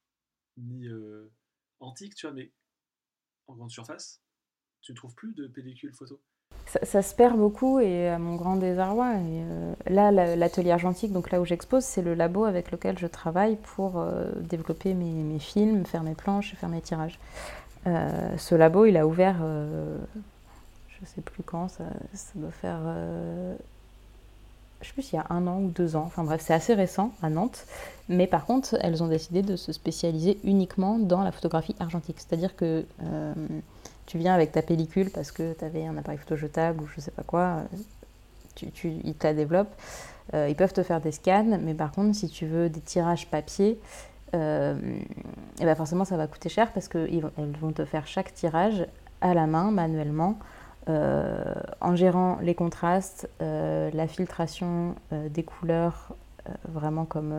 ni 0.56 0.88
euh, 0.88 1.30
antique, 1.78 2.16
tu 2.16 2.26
vois, 2.26 2.34
mais 2.34 2.50
en 3.48 3.54
grande 3.54 3.70
surface, 3.70 4.22
tu 4.80 4.92
ne 4.92 4.96
trouves 4.96 5.14
plus 5.14 5.34
de 5.34 5.46
pellicule 5.46 5.94
photo 5.94 6.20
ça, 6.82 7.02
se 7.02 7.14
perd 7.14 7.36
beaucoup 7.36 7.78
et 7.80 8.08
à 8.08 8.18
mon 8.18 8.36
grand 8.36 8.56
désarroi. 8.56 9.14
Et 9.14 9.42
euh, 9.42 9.74
là, 9.86 10.10
l'atelier 10.10 10.72
argentique, 10.72 11.12
donc 11.12 11.30
là 11.30 11.40
où 11.40 11.44
j'expose, 11.44 11.84
c'est 11.84 12.02
le 12.02 12.14
labo 12.14 12.44
avec 12.44 12.70
lequel 12.70 12.98
je 12.98 13.06
travaille 13.06 13.56
pour 13.56 13.98
euh, 13.98 14.32
développer 14.40 14.94
mes, 14.94 15.38
films, 15.38 15.86
faire 15.86 16.02
mes 16.02 16.14
planches 16.14 16.54
faire 16.54 16.68
mes 16.68 16.80
tirages. 16.80 17.18
Euh, 17.86 18.36
ce 18.36 18.54
labo, 18.54 18.84
il 18.86 18.96
a 18.96 19.06
ouvert, 19.06 19.38
je 19.38 21.00
ne 21.00 21.06
sais 21.06 21.20
plus 21.20 21.42
quand, 21.44 21.68
ça 21.68 21.84
doit 22.34 22.50
faire 22.50 22.80
je 24.80 24.88
sais 24.88 24.92
plus 24.92 25.02
s'il 25.02 25.18
y 25.18 25.22
a 25.22 25.26
un 25.30 25.46
an 25.46 25.60
ou 25.60 25.68
deux 25.68 25.96
ans, 25.96 26.04
enfin 26.06 26.24
bref, 26.24 26.42
c'est 26.44 26.54
assez 26.54 26.74
récent 26.74 27.12
à 27.22 27.30
Nantes, 27.30 27.66
mais 28.08 28.26
par 28.26 28.44
contre, 28.44 28.76
elles 28.80 29.02
ont 29.02 29.08
décidé 29.08 29.42
de 29.42 29.56
se 29.56 29.72
spécialiser 29.72 30.38
uniquement 30.44 30.98
dans 30.98 31.22
la 31.22 31.32
photographie 31.32 31.74
argentique. 31.80 32.16
C'est-à-dire 32.18 32.54
que 32.54 32.84
euh, 33.02 33.34
tu 34.06 34.18
viens 34.18 34.34
avec 34.34 34.52
ta 34.52 34.62
pellicule 34.62 35.10
parce 35.10 35.32
que 35.32 35.54
tu 35.54 35.64
avais 35.64 35.86
un 35.86 35.96
appareil 35.96 36.18
photo 36.18 36.36
jetable 36.36 36.82
ou 36.82 36.86
je 36.94 37.00
sais 37.00 37.10
pas 37.10 37.22
quoi, 37.22 37.62
tu, 38.54 38.68
ils 39.04 39.14
te 39.14 39.26
la 39.26 39.34
développent. 39.34 39.74
Euh, 40.34 40.48
ils 40.48 40.56
peuvent 40.56 40.72
te 40.72 40.82
faire 40.82 41.00
des 41.00 41.12
scans, 41.12 41.58
mais 41.62 41.74
par 41.74 41.92
contre, 41.92 42.16
si 42.16 42.28
tu 42.28 42.46
veux 42.46 42.68
des 42.68 42.80
tirages 42.80 43.28
papier, 43.28 43.78
et 44.32 44.38
euh, 44.38 44.74
eh 45.60 45.64
ben 45.64 45.74
forcément 45.76 46.04
ça 46.04 46.16
va 46.16 46.26
coûter 46.26 46.48
cher 46.48 46.72
parce 46.72 46.88
qu'elles 46.88 47.30
vont 47.60 47.72
te 47.72 47.84
faire 47.84 48.08
chaque 48.08 48.34
tirage 48.34 48.84
à 49.20 49.34
la 49.34 49.46
main, 49.46 49.70
manuellement. 49.70 50.36
Euh, 50.88 51.42
en 51.80 51.96
gérant 51.96 52.38
les 52.42 52.54
contrastes, 52.54 53.28
euh, 53.42 53.90
la 53.92 54.06
filtration 54.06 54.94
euh, 55.12 55.28
des 55.28 55.42
couleurs, 55.42 56.14
vraiment 56.68 57.04
comme, 57.04 57.34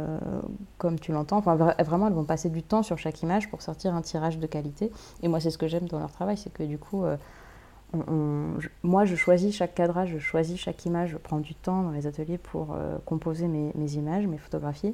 comme 0.77 1.00
tu 1.00 1.13
l'entends. 1.13 1.39
Vraiment, 1.39 2.08
elles 2.08 2.13
vont 2.13 2.25
passer 2.25 2.50
du 2.50 2.62
temps 2.62 2.84
sur 2.84 2.98
chaque 2.98 3.22
image 3.24 3.50
pour 3.50 3.62
sortir 3.62 3.96
un 3.96 4.01
tirage 4.01 4.38
de 4.38 4.48
qualité. 4.48 4.92
Et 5.24 5.30
moi, 5.30 5.39
c'est 5.39 5.50
ce 5.50 5.58
que 5.58 5.66
j'aime 5.66 5.88
dans 5.88 6.00
leur 6.00 6.12
travail, 6.12 6.36
c'est 6.36 6.51
que 6.51 6.63
du 6.63 6.77
coup, 6.77 7.06
moi, 8.84 9.06
je 9.06 9.16
choisis 9.16 9.56
chaque 9.56 9.75
cadrage, 9.75 10.10
je 10.10 10.18
choisis 10.18 10.60
chaque 10.60 10.86
image, 10.86 11.12
je 11.12 11.18
prends 11.18 11.39
du 11.39 11.56
temps 11.56 11.84
dans 11.84 11.92
les 11.92 12.06
ateliers 12.06 12.38
pour 12.38 12.75
composer 13.06 13.48
mes, 13.48 13.72
mes, 13.75 13.94
images, 13.94 14.27
mes 14.27 14.38
photographies. 14.38 14.94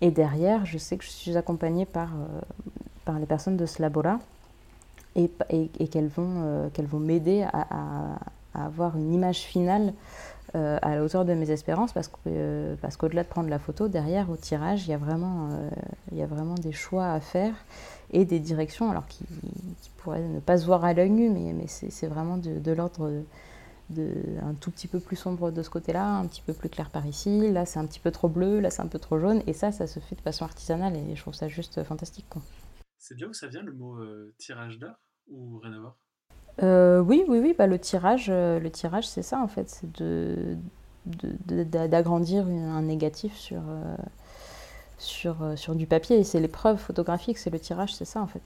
Et 0.00 0.10
derrière, 0.10 0.64
je 0.64 0.78
sais 0.78 0.96
que 0.96 1.04
je 1.04 1.10
suis 1.10 1.36
accompagnée 1.36 1.84
par, 1.84 2.12
par 3.04 3.18
les 3.18 3.26
personnes 3.26 3.58
de 3.58 3.66
ce 3.66 3.82
labo-là 3.82 4.20
et, 5.16 5.28
qu'elles 5.88 6.08
vont, 6.08 6.42
euh, 6.42 6.68
qu'elles 6.70 6.86
vont 6.86 7.00
m'aider 7.00 7.46
à, 7.52 8.18
avoir 8.54 8.96
une 8.96 9.12
image 9.12 9.40
finale 9.40 9.92
euh, 10.56 10.78
à 10.82 10.96
la 10.96 11.04
hauteur 11.04 11.24
de 11.24 11.32
mes 11.34 11.50
espérances 11.50 11.92
parce, 11.92 12.08
que, 12.08 12.16
euh, 12.26 12.74
parce 12.82 12.96
qu'au-delà 12.96 13.22
de 13.22 13.28
prendre 13.28 13.48
la 13.48 13.58
photo, 13.58 13.88
derrière 13.88 14.28
au 14.30 14.36
tirage, 14.36 14.86
il 14.86 14.90
y, 14.90 14.94
a 14.94 14.98
vraiment, 14.98 15.48
y 16.12 16.22
a 16.22 16.26
vraiment 16.26 16.54
des 16.54 16.72
choix 16.72 17.12
à 17.12 17.20
faire 17.20 17.54
et 18.12 18.24
des 18.24 18.40
directions 18.40 18.90
alors 18.90 19.06
qui, 19.06 19.24
pourraient 19.98 20.22
ne 20.22 20.40
pas 20.40 20.58
se 20.58 20.66
voir 20.66 20.84
à 20.84 20.94
l'œil 20.94 21.10
nu, 21.10 21.30
mais, 21.30 21.52
mais 21.52 21.66
c'est, 21.66 22.06
vraiment 22.06 22.38
de, 22.38 22.72
l'ordre 22.72 23.12
de, 23.90 24.08
un 24.42 24.54
tout 24.54 24.70
petit 24.70 24.88
peu 24.88 24.98
plus 24.98 25.16
sombre 25.16 25.50
de 25.50 25.62
ce 25.62 25.70
côté-là, 25.70 26.16
un 26.16 26.26
petit 26.26 26.42
peu 26.42 26.54
plus 26.54 26.70
clair 26.70 26.90
par 26.90 27.06
ici, 27.06 27.52
là 27.52 27.66
c'est 27.66 27.78
un 27.78 27.86
petit 27.86 28.00
peu 28.00 28.10
trop 28.10 28.28
bleu, 28.28 28.60
là 28.60 28.70
c'est 28.70 28.82
un 28.82 28.86
peu 28.86 28.98
trop 28.98 29.18
jaune, 29.18 29.42
et 29.46 29.52
ça, 29.52 29.72
ça 29.72 29.86
se 29.86 30.00
fait 30.00 30.16
de 30.16 30.22
façon 30.22 30.44
artisanale 30.44 30.96
et 30.96 31.14
je 31.14 31.20
trouve 31.20 31.34
ça 31.34 31.48
juste 31.48 31.84
fantastique. 31.84 32.26
C'est 33.00 33.14
bien 33.14 33.28
où 33.28 33.32
ça 33.32 33.48
vient 33.48 33.62
le 33.62 33.72
mot 33.72 33.96
euh, 33.96 34.34
tirage 34.36 34.78
d'art 34.78 35.00
ou 35.26 35.58
rien 35.58 35.72
à 35.72 35.78
voir? 35.78 35.96
Euh, 36.62 37.00
Oui, 37.00 37.24
oui, 37.26 37.38
oui. 37.38 37.54
Bah, 37.56 37.66
le 37.66 37.78
tirage, 37.78 38.26
euh, 38.28 38.60
le 38.60 38.70
tirage, 38.70 39.08
c'est 39.08 39.22
ça 39.22 39.40
en 39.40 39.48
fait, 39.48 39.70
c'est 39.70 39.90
de, 39.98 40.58
d'agrandir 41.06 42.46
un 42.46 42.82
négatif 42.82 43.34
sur, 43.34 43.62
sur, 44.98 45.58
sur 45.58 45.74
du 45.74 45.86
papier. 45.86 46.18
Et 46.18 46.24
c'est 46.24 46.40
l'épreuve 46.40 46.76
photographique, 46.76 47.38
c'est 47.38 47.48
le 47.48 47.58
tirage, 47.58 47.94
c'est 47.94 48.04
ça 48.04 48.20
en 48.20 48.26
fait, 48.26 48.42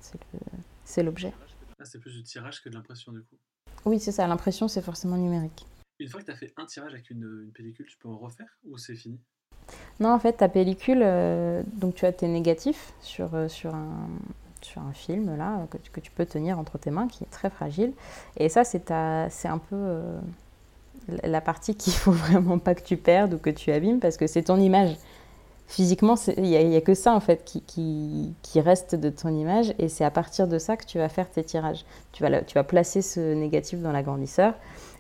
c'est, 0.85 1.03
l'objet. 1.03 1.33
Ah, 1.81 1.85
c'est 1.85 1.99
plus 1.99 2.15
du 2.15 2.23
tirage 2.23 2.63
que 2.63 2.69
de 2.69 2.75
l'impression 2.75 3.11
du 3.11 3.23
coup? 3.25 3.37
Oui, 3.85 3.99
c'est 3.99 4.13
ça. 4.13 4.27
L'impression, 4.29 4.69
c'est 4.69 4.83
forcément 4.83 5.17
numérique. 5.17 5.67
Une 5.99 6.09
fois 6.09 6.21
que 6.21 6.27
tu 6.27 6.31
as 6.31 6.37
fait 6.37 6.55
un 6.57 6.67
tirage 6.67 6.95
avec 6.95 7.11
une, 7.11 7.43
une 7.45 7.53
pellicule, 7.53 7.87
tu 7.87 7.99
peux 7.99 8.09
en 8.09 8.19
refaire 8.19 8.57
ou 8.65 8.79
c'est 8.79 8.95
fini? 8.95 9.21
Non, 9.99 10.11
en 10.11 10.19
fait, 10.21 10.35
ta 10.35 10.49
pellicule, 10.49 11.01
donc 11.75 11.97
tu 11.97 12.07
as 12.07 12.13
tes 12.13 12.29
négatifs 12.29 12.93
sur, 13.01 13.51
sur 13.51 13.75
un, 13.75 14.09
sur 14.65 14.83
un 14.83 14.93
film 14.93 15.37
là 15.37 15.67
que, 15.71 16.01
tu 16.01 16.11
peux 16.11 16.27
tenir 16.27 16.59
entre 16.59 16.79
tes 16.79 16.91
mains, 16.91 17.09
qui 17.09 17.25
est 17.25 17.31
très 17.31 17.51
fragile. 17.51 17.93
Et 18.37 18.49
ça, 18.49 18.65
c'est 18.65 18.91
un 18.91 19.59
peu 19.59 19.77
euh, 19.77 20.19
la 21.23 21.41
partie 21.41 21.75
qu'il 21.75 21.93
faut 21.93 22.13
vraiment 22.13 22.59
pas 22.59 22.75
que 22.75 22.83
tu 22.83 22.97
perdes 22.97 23.35
ou 23.35 23.39
que 23.39 23.51
tu 23.51 23.71
abîmes, 23.73 24.01
parce 24.01 24.17
que 24.17 24.27
c'est 24.27 24.45
ton 24.45 24.59
image. 24.59 24.97
Physiquement, 25.67 26.15
il 26.37 26.43
n'y 26.43 26.77
a, 26.77 26.81
que 26.83 26.93
ça 26.93 27.15
en 27.15 27.21
fait 27.21 27.43
qui, 27.45 28.35
reste 28.55 28.95
de 28.95 29.09
ton 29.09 29.31
image, 29.31 29.75
et 29.79 29.89
c'est 29.89 30.05
à 30.05 30.11
partir 30.11 30.47
de 30.47 30.59
ça 30.59 30.77
que 30.77 30.85
tu 30.85 30.99
vas 30.99 31.09
faire 31.09 31.31
tes 31.31 31.43
tirages. 31.43 31.85
Tu 32.13 32.23
vas, 32.23 32.43
tu 32.43 32.63
placer 32.65 33.01
ce 33.01 33.35
négatif 33.35 33.81
dans 33.81 33.93
l'agrandisseur, 33.93 34.55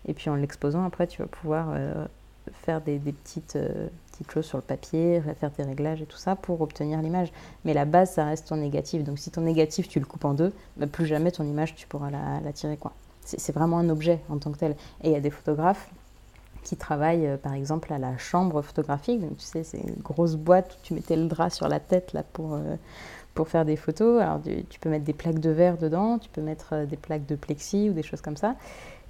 et 0.06 0.14
puis 0.14 0.30
en 0.30 0.36
l'exposant, 0.36 0.84
après, 0.84 1.06
tu 1.06 1.20
vas 1.20 1.28
pouvoir 1.28 1.68
euh, 1.72 2.06
faire 2.52 2.80
des, 2.80 2.98
des 2.98 3.12
petites. 3.12 3.56
Euh, 3.56 3.88
petites 4.14 4.30
choses 4.30 4.46
sur 4.46 4.58
le 4.58 4.62
papier, 4.62 5.20
faire 5.38 5.52
tes 5.52 5.62
réglages 5.62 6.00
et 6.00 6.06
tout 6.06 6.16
ça 6.16 6.36
pour 6.36 6.60
obtenir 6.60 7.02
l'image. 7.02 7.32
Mais 7.64 7.74
la 7.74 7.84
base, 7.84 8.12
ça 8.12 8.24
reste 8.24 8.48
ton 8.48 8.56
négatif. 8.56 9.04
Donc 9.04 9.18
si 9.18 9.30
ton 9.30 9.42
négatif, 9.42 9.88
tu 9.88 9.98
le 9.98 10.06
coupes 10.06 10.24
en 10.24 10.34
deux, 10.34 10.52
bah, 10.76 10.86
plus 10.86 11.06
jamais 11.06 11.30
ton 11.30 11.44
image, 11.44 11.74
tu 11.74 11.86
pourras 11.86 12.10
la, 12.10 12.52
tirer. 12.52 12.76
quoi. 12.76 12.92
C'est 13.24 13.52
vraiment 13.52 13.78
un 13.78 13.88
objet 13.88 14.20
en 14.28 14.38
tant 14.38 14.52
que 14.52 14.58
tel. 14.58 14.72
Et 15.02 15.08
il 15.08 15.12
y 15.12 15.16
a 15.16 15.20
des 15.20 15.30
photographes 15.30 15.90
qui 16.62 16.76
travaillent, 16.76 17.26
euh, 17.26 17.36
par 17.36 17.54
exemple, 17.54 17.92
à 17.92 17.98
la 17.98 18.16
chambre 18.18 18.62
photographique. 18.62 19.20
Donc, 19.20 19.36
tu 19.36 19.44
sais, 19.44 19.62
c'est 19.62 19.80
une 19.80 20.02
grosse 20.02 20.36
boîte 20.36 20.74
où 20.74 20.76
tu 20.82 20.94
mettais 20.94 21.16
le 21.16 21.26
drap 21.26 21.50
sur 21.50 21.68
la 21.68 21.80
tête 21.80 22.12
là, 22.12 22.22
pour, 22.22 22.54
euh, 22.54 22.76
pour 23.34 23.48
faire 23.48 23.64
des 23.64 23.76
photos. 23.76 24.20
Alors, 24.20 24.40
tu, 24.42 24.80
peux 24.80 24.88
mettre 24.88 25.04
des 25.04 25.12
plaques 25.12 25.38
de 25.38 25.50
verre 25.50 25.78
dedans, 25.78 26.18
tu 26.18 26.28
peux 26.30 26.40
mettre 26.40 26.72
euh, 26.72 26.86
des 26.86 26.96
plaques 26.96 27.26
de 27.26 27.36
plexi 27.36 27.90
ou 27.90 27.92
des 27.92 28.02
choses 28.02 28.20
comme 28.20 28.36
ça. 28.36 28.56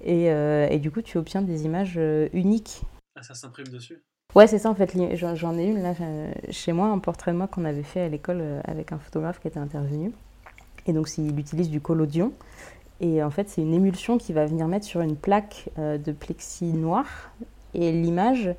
Et, 0.01 0.25
et 0.25 0.77
du 0.79 0.91
coup, 0.91 1.01
tu 1.01 1.17
obtiens 1.17 1.41
des 1.41 1.65
images 1.65 1.99
uniques. 2.33 2.81
Ah, 3.15 3.23
ça 3.23 3.33
s'imprime 3.33 3.69
dessus? 3.69 4.03
Ouais, 4.35 4.47
c'est 4.47 4.59
ça 4.59 4.69
en 4.69 4.75
fait. 4.75 4.93
J'en 5.15 5.57
ai 5.57 5.65
une 5.65 5.81
là 5.81 5.93
chez 6.49 6.73
moi, 6.73 6.87
un 6.87 6.99
portrait 6.99 7.31
de 7.31 7.37
moi 7.37 7.47
qu'on 7.47 7.63
avait 7.63 7.83
fait 7.83 8.01
à 8.01 8.09
l'école 8.09 8.39
euh, 8.41 8.61
avec 8.65 8.91
un 8.91 8.99
photographe 8.99 9.39
qui 9.39 9.47
était 9.47 9.59
intervenu. 9.59 10.11
Et 10.87 10.93
donc, 10.93 11.09
il 11.17 11.39
utilise 11.39 11.69
du 11.69 11.79
collodion. 11.79 12.33
Et 12.99 13.23
en 13.23 13.29
fait, 13.29 13.49
c'est 13.49 13.61
une 13.61 13.73
émulsion 13.73 14.17
qui 14.17 14.33
va 14.33 14.45
venir 14.45 14.67
mettre 14.67 14.85
sur 14.85 15.01
une 15.01 15.15
plaque 15.15 15.69
euh, 15.79 15.97
de 15.97 16.11
plexi 16.11 16.65
noir. 16.65 17.05
Et 17.73 17.91
l'image, 17.93 18.53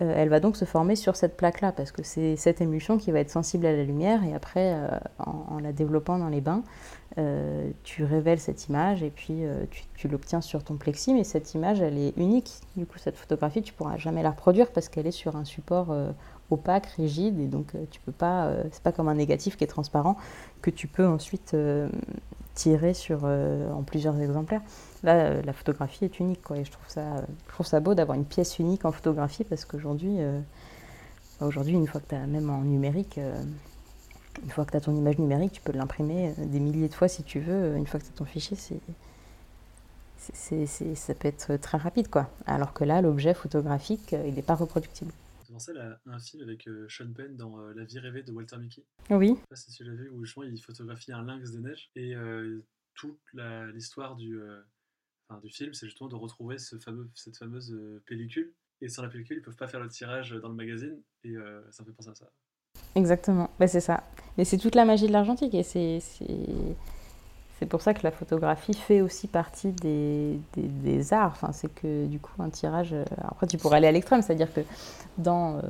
euh, 0.00 0.14
elle 0.16 0.28
va 0.28 0.40
donc 0.40 0.56
se 0.56 0.64
former 0.64 0.96
sur 0.96 1.16
cette 1.16 1.36
plaque-là, 1.36 1.72
parce 1.72 1.92
que 1.92 2.02
c'est 2.02 2.36
cette 2.36 2.60
émulsion 2.60 2.98
qui 2.98 3.10
va 3.10 3.20
être 3.20 3.30
sensible 3.30 3.66
à 3.66 3.72
la 3.72 3.84
lumière. 3.84 4.24
Et 4.24 4.34
après, 4.34 4.76
en, 5.18 5.58
la 5.60 5.72
développant 5.72 6.18
dans 6.18 6.28
les 6.28 6.40
bains, 6.40 6.62
euh, 7.18 7.70
tu 7.82 8.04
révèles 8.04 8.38
cette 8.38 8.68
image 8.68 9.02
et 9.02 9.10
puis 9.10 9.44
euh, 9.44 9.64
tu, 9.96 10.06
l'obtiens 10.06 10.40
sur 10.40 10.62
ton 10.62 10.76
plexi, 10.76 11.14
mais 11.14 11.24
cette 11.24 11.52
image, 11.54 11.80
elle 11.80 11.98
est 11.98 12.16
unique. 12.16 12.60
Du 12.76 12.86
coup, 12.86 12.98
cette 12.98 13.16
photographie, 13.16 13.60
tu 13.60 13.72
pourras 13.72 13.96
jamais 13.96 14.22
la 14.22 14.30
reproduire 14.30 14.70
parce 14.70 14.88
qu'elle 14.88 15.06
est 15.06 15.10
sur 15.10 15.34
un 15.34 15.44
support 15.44 15.90
euh, 15.90 16.12
opaque, 16.50 16.86
rigide, 16.86 17.40
et 17.40 17.46
donc 17.46 17.72
tu 17.90 18.00
peux 18.00 18.12
pas. 18.12 18.50
c'est 18.70 18.82
pas 18.82 18.92
comme 18.92 19.08
un 19.08 19.14
négatif 19.14 19.56
qui 19.56 19.64
est 19.64 19.68
transparent 19.68 20.16
que 20.62 20.70
tu 20.70 20.86
peux 20.86 21.06
ensuite 21.06 21.54
tirer 22.58 22.92
sur 22.92 23.24
en 23.24 23.82
plusieurs 23.82 24.18
exemplaires. 24.20 24.62
Là, 25.04 25.40
la 25.42 25.52
photographie 25.52 26.04
est 26.04 26.18
unique, 26.18 26.42
quoi, 26.42 26.56
et 26.56 26.64
je 26.64 26.72
trouve 26.72 26.88
ça, 26.88 27.02
je 27.46 27.52
trouve 27.52 27.80
beau 27.80 27.94
d'avoir 27.94 28.18
une 28.18 28.24
pièce 28.24 28.58
unique 28.58 28.84
en 28.84 28.92
photographie 28.92 29.44
parce 29.44 29.64
qu'aujourd'hui, 29.64 30.18
aujourd'hui, 31.40 31.74
une 31.74 31.86
fois 31.86 32.00
que 32.00 32.08
tu 32.08 32.14
as 32.14 32.26
même 32.26 32.50
numérique 32.64 33.20
Une 34.44 34.50
fois 34.50 34.64
que 34.64 34.76
tu 34.76 34.80
ton 34.84 34.94
image 34.94 35.18
numérique, 35.18 35.52
tu 35.52 35.60
peux 35.60 35.72
l'imprimer 35.72 36.34
des 36.36 36.60
milliers 36.60 36.88
de 36.88 36.94
fois 36.94 37.08
si 37.08 37.22
tu 37.22 37.40
veux. 37.40 37.76
Une 37.76 37.86
fois 37.86 38.00
que 38.00 38.04
tu 38.04 38.10
as 38.12 38.16
ton 38.16 38.24
fichier, 38.24 38.56
c'est 38.56 38.80
c'est, 40.34 40.66
ça 40.66 41.14
peut 41.14 41.28
être 41.28 41.56
très 41.56 41.78
rapide, 41.78 42.08
quoi. 42.08 42.28
Alors 42.46 42.72
que 42.72 42.84
là, 42.84 43.00
l'objet 43.00 43.34
photographique, 43.34 44.14
il 44.26 44.34
n'est 44.34 44.42
pas 44.42 44.54
reproductible. 44.54 45.12
Pensais 45.58 45.76
à 45.76 45.98
un 46.06 46.20
film 46.20 46.44
avec 46.44 46.68
Sean 46.88 47.12
Penn 47.12 47.36
dans 47.36 47.58
La 47.70 47.82
vie 47.82 47.98
rêvée 47.98 48.22
de 48.22 48.30
Walter 48.30 48.58
Mickey 48.58 48.84
Oui. 49.10 49.30
Je 49.30 49.34
sais 49.34 49.46
pas 49.48 49.56
si 49.56 49.72
tu 49.72 49.82
l'as 49.82 49.94
vu, 49.94 50.08
où 50.10 50.24
justement 50.24 50.46
il 50.46 50.62
photographie 50.62 51.10
un 51.10 51.24
lynx 51.24 51.50
des 51.50 51.58
neiges. 51.58 51.90
Et 51.96 52.14
toute 52.94 53.18
l'histoire 53.74 54.14
du, 54.14 54.38
du 55.42 55.50
film, 55.50 55.74
c'est 55.74 55.86
justement 55.86 56.08
de 56.08 56.14
retrouver 56.14 56.58
ce 56.58 56.78
fameux, 56.78 57.10
cette 57.16 57.36
fameuse 57.36 57.76
pellicule. 58.06 58.54
Et 58.80 58.88
sans 58.88 59.02
la 59.02 59.08
pellicule, 59.08 59.38
ils 59.38 59.42
peuvent 59.42 59.56
pas 59.56 59.66
faire 59.66 59.80
le 59.80 59.88
tirage 59.88 60.30
dans 60.30 60.48
le 60.48 60.54
magazine. 60.54 61.02
Et 61.24 61.34
ça 61.72 61.82
me 61.82 61.88
fait 61.88 61.92
penser 61.92 62.10
à 62.10 62.14
ça. 62.14 62.30
Exactement, 62.94 63.50
bah, 63.58 63.66
c'est 63.66 63.80
ça. 63.80 64.08
Mais 64.36 64.44
c'est 64.44 64.58
toute 64.58 64.76
la 64.76 64.84
magie 64.84 65.08
de 65.08 65.12
l'argentique 65.12 65.54
et 65.54 65.64
c'est 65.64 65.98
c'est 67.58 67.66
pour 67.66 67.82
ça 67.82 67.92
que 67.92 68.00
la 68.04 68.12
photographie 68.12 68.74
fait 68.74 69.00
aussi 69.00 69.26
partie 69.26 69.72
des, 69.72 70.38
des, 70.56 71.12
arts. 71.12 71.32
Enfin, 71.32 71.50
c'est 71.52 71.72
que 71.72 72.06
du 72.06 72.20
coup, 72.20 72.30
un 72.38 72.50
tirage. 72.50 72.92
Euh, 72.92 73.04
après, 73.20 73.48
tu 73.48 73.58
pourrais 73.58 73.78
aller 73.78 73.88
à 73.88 73.92
l'extrême, 73.92 74.22
c'est-à-dire 74.22 74.52
que 74.52 74.60
dans, 75.16 75.56
euh, 75.56 75.62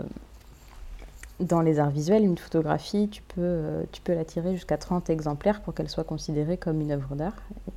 dans 1.41 1.63
les 1.63 1.79
arts 1.79 1.91
visuels, 1.91 2.25
une 2.25 2.37
photographie, 2.37 3.09
tu 3.09 3.23
peux, 3.23 3.41
euh, 3.41 3.85
tu 3.91 4.03
peux 4.03 4.13
la 4.13 4.27
tirer 4.27 4.53
jusqu'à 4.53 4.77
30 4.77 5.09
exemplaires 5.09 5.63
pour 5.63 5.73
qu'elle 5.73 5.89
soit 5.89 6.05
considérée 6.05 6.59
comme 6.59 6.81
une 6.83 6.93
œuvre 6.93 7.15
d'art. 7.15 7.37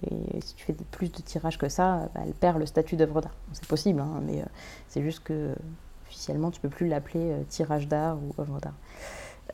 Et 0.10 0.42
si 0.42 0.56
tu 0.56 0.66
fais 0.66 0.76
plus 0.92 1.10
de 1.10 1.22
tirages 1.22 1.58
que 1.58 1.70
ça, 1.70 2.10
bah, 2.14 2.22
elle 2.26 2.34
perd 2.34 2.60
le 2.60 2.66
statut 2.66 2.98
d'œuvre 2.98 3.22
d'art. 3.22 3.36
c'est 3.54 3.68
possible, 3.68 4.02
hein, 4.02 4.22
mais 4.26 4.44
c'est 4.90 5.02
juste 5.02 5.24
que 5.24 5.56
officiellement, 6.06 6.52
tu 6.52 6.60
peux 6.60 6.70
plus 6.70 6.90
l'appeler 6.90 7.34
tirage 7.48 7.88
d'art 7.88 8.18
ou 8.18 8.42
œuvre 8.42 8.60
d'art. 8.60 8.76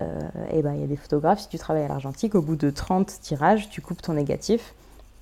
Euh, 0.02 0.20
et 0.52 0.62
ben, 0.62 0.74
il 0.74 0.82
y 0.82 0.84
a 0.84 0.88
des 0.88 0.96
photographes, 0.96 1.42
si 1.42 1.50
tu 1.50 1.58
travailles 1.58 1.86
à 1.86 1.88
l'argentique, 1.88 2.36
au 2.36 2.42
bout 2.42 2.56
de 2.56 2.70
30 2.70 3.20
tirages, 3.22 3.70
tu 3.70 3.82
coupes 3.82 4.02
ton 4.02 4.14
négatif, 4.14 4.74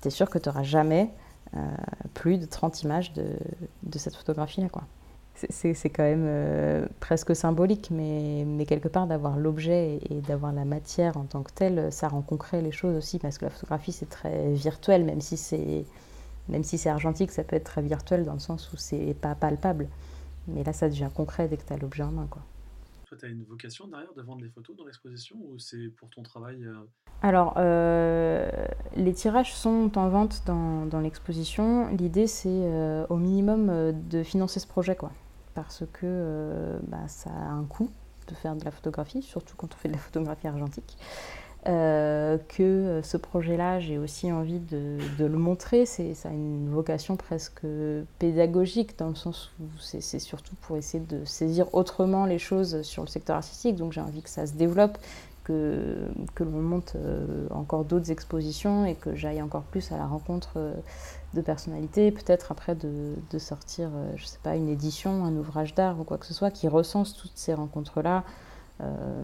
tu 0.02 0.08
es 0.08 0.10
sûr 0.10 0.28
que 0.28 0.38
tu 0.38 0.48
n'auras 0.48 0.62
jamais 0.62 1.10
euh, 1.56 1.60
plus 2.14 2.38
de 2.38 2.46
30 2.46 2.82
images 2.82 3.12
de, 3.14 3.24
de 3.82 3.98
cette 3.98 4.16
photographie-là. 4.16 4.68
Quoi. 4.68 4.82
C'est, 5.50 5.90
quand 5.90 6.02
même 6.02 6.24
euh, 6.26 6.86
presque 6.98 7.36
symbolique, 7.36 7.90
mais, 7.90 8.44
mais 8.46 8.64
quelque 8.64 8.88
part 8.88 9.06
d'avoir 9.06 9.36
l'objet 9.36 9.98
et, 10.10 10.20
d'avoir 10.22 10.52
la 10.52 10.64
matière 10.64 11.18
en 11.18 11.24
tant 11.24 11.42
que 11.42 11.52
telle, 11.52 11.92
ça 11.92 12.08
rend 12.08 12.22
concret 12.22 12.62
les 12.62 12.72
choses 12.72 12.96
aussi, 12.96 13.18
parce 13.18 13.36
que 13.36 13.44
la 13.44 13.50
photographie 13.50 13.92
c'est 13.92 14.08
très 14.08 14.52
virtuel, 14.52 15.04
même 15.04 15.20
si 15.20 15.36
c'est, 15.36 15.84
même 16.48 16.64
si 16.64 16.78
c'est 16.78 16.88
argentique, 16.88 17.30
ça 17.32 17.44
peut 17.44 17.56
être 17.56 17.64
très 17.64 17.82
virtuel 17.82 18.24
dans 18.24 18.32
le 18.32 18.38
sens 18.38 18.72
où 18.72 18.76
c'est 18.78 19.14
pas 19.20 19.34
palpable. 19.34 19.88
Mais 20.48 20.64
là, 20.64 20.72
ça 20.72 20.88
devient 20.88 21.10
concret 21.14 21.48
dès 21.48 21.56
que 21.56 21.66
tu 21.66 21.72
as 21.72 21.76
l'objet 21.76 22.02
en 22.02 22.12
main. 22.12 22.28
Quoi. 22.30 22.42
Toi, 23.06 23.18
tu 23.18 23.24
as 23.24 23.28
une 23.28 23.44
vocation 23.44 23.86
derrière 23.86 24.12
de 24.14 24.22
vendre 24.22 24.42
les 24.42 24.50
photos 24.50 24.76
dans 24.76 24.84
l'exposition 24.84 25.36
ou 25.40 25.58
c'est 25.58 25.88
pour 25.96 26.10
ton 26.10 26.22
travail 26.22 26.64
euh 26.64 26.74
Alors, 27.22 27.54
euh, 27.56 28.50
les 28.96 29.14
tirages 29.14 29.54
sont 29.54 29.96
en 29.96 30.08
vente 30.08 30.42
dans, 30.46 30.86
dans 30.86 31.00
l'exposition. 31.00 31.88
L'idée, 31.88 32.26
c'est 32.26 32.48
euh, 32.50 33.06
au 33.08 33.16
minimum 33.16 33.92
de 34.08 34.22
financer 34.22 34.58
ce 34.58 34.66
projet, 34.66 34.96
quoi. 34.96 35.12
Parce 35.54 35.84
que 35.92 36.78
bah, 36.88 37.06
ça 37.08 37.30
a 37.30 37.50
un 37.50 37.64
coût 37.64 37.90
de 38.28 38.34
faire 38.34 38.56
de 38.56 38.64
la 38.64 38.70
photographie, 38.70 39.22
surtout 39.22 39.56
quand 39.56 39.72
on 39.72 39.76
fait 39.76 39.88
de 39.88 39.94
la 39.94 40.00
photographie 40.00 40.48
argentique. 40.48 40.98
Euh, 41.68 42.38
que 42.48 42.62
euh, 42.62 43.02
ce 43.02 43.16
projet-là, 43.16 43.80
j'ai 43.80 43.98
aussi 43.98 44.30
envie 44.30 44.60
de, 44.60 44.98
le 45.18 45.28
montrer. 45.36 45.84
Ça 45.84 46.28
a 46.28 46.32
une 46.32 46.68
vocation 46.68 47.16
presque 47.16 47.62
pédagogique, 48.18 48.96
dans 48.98 49.08
le 49.08 49.16
sens 49.16 49.50
où 49.60 49.64
c'est, 49.80 50.00
surtout 50.20 50.54
pour 50.60 50.76
essayer 50.76 51.02
de 51.02 51.24
saisir 51.24 51.74
autrement 51.74 52.24
les 52.24 52.38
choses 52.38 52.82
sur 52.82 53.02
le 53.02 53.08
secteur 53.08 53.36
artistique. 53.36 53.76
Donc 53.76 53.92
j'ai 53.92 54.00
envie 54.00 54.22
que 54.22 54.30
ça 54.30 54.46
se 54.46 54.52
développe, 54.52 54.96
que, 55.42 56.08
l'on 56.38 56.60
monte 56.60 56.94
euh, 56.94 57.48
encore 57.50 57.84
d'autres 57.84 58.12
expositions 58.12 58.84
et 58.86 58.94
que 58.94 59.16
j'aille 59.16 59.42
encore 59.42 59.62
plus 59.62 59.90
à 59.90 59.96
la 59.96 60.06
rencontre 60.06 60.58
de 61.34 61.40
personnalités. 61.40 62.12
Peut-être 62.12 62.52
après 62.52 62.76
de, 62.76 63.38
sortir, 63.38 63.90
je 64.14 64.24
sais 64.24 64.38
pas, 64.40 64.54
une 64.54 64.68
édition, 64.68 65.24
un 65.24 65.34
ouvrage 65.36 65.74
d'art 65.74 65.98
ou 65.98 66.04
quoi 66.04 66.18
que 66.18 66.26
ce 66.26 66.34
soit 66.34 66.52
qui 66.52 66.68
recense 66.68 67.16
toutes 67.16 67.36
ces 67.36 67.54
rencontres-là. 67.54 68.22
Euh, 68.80 69.22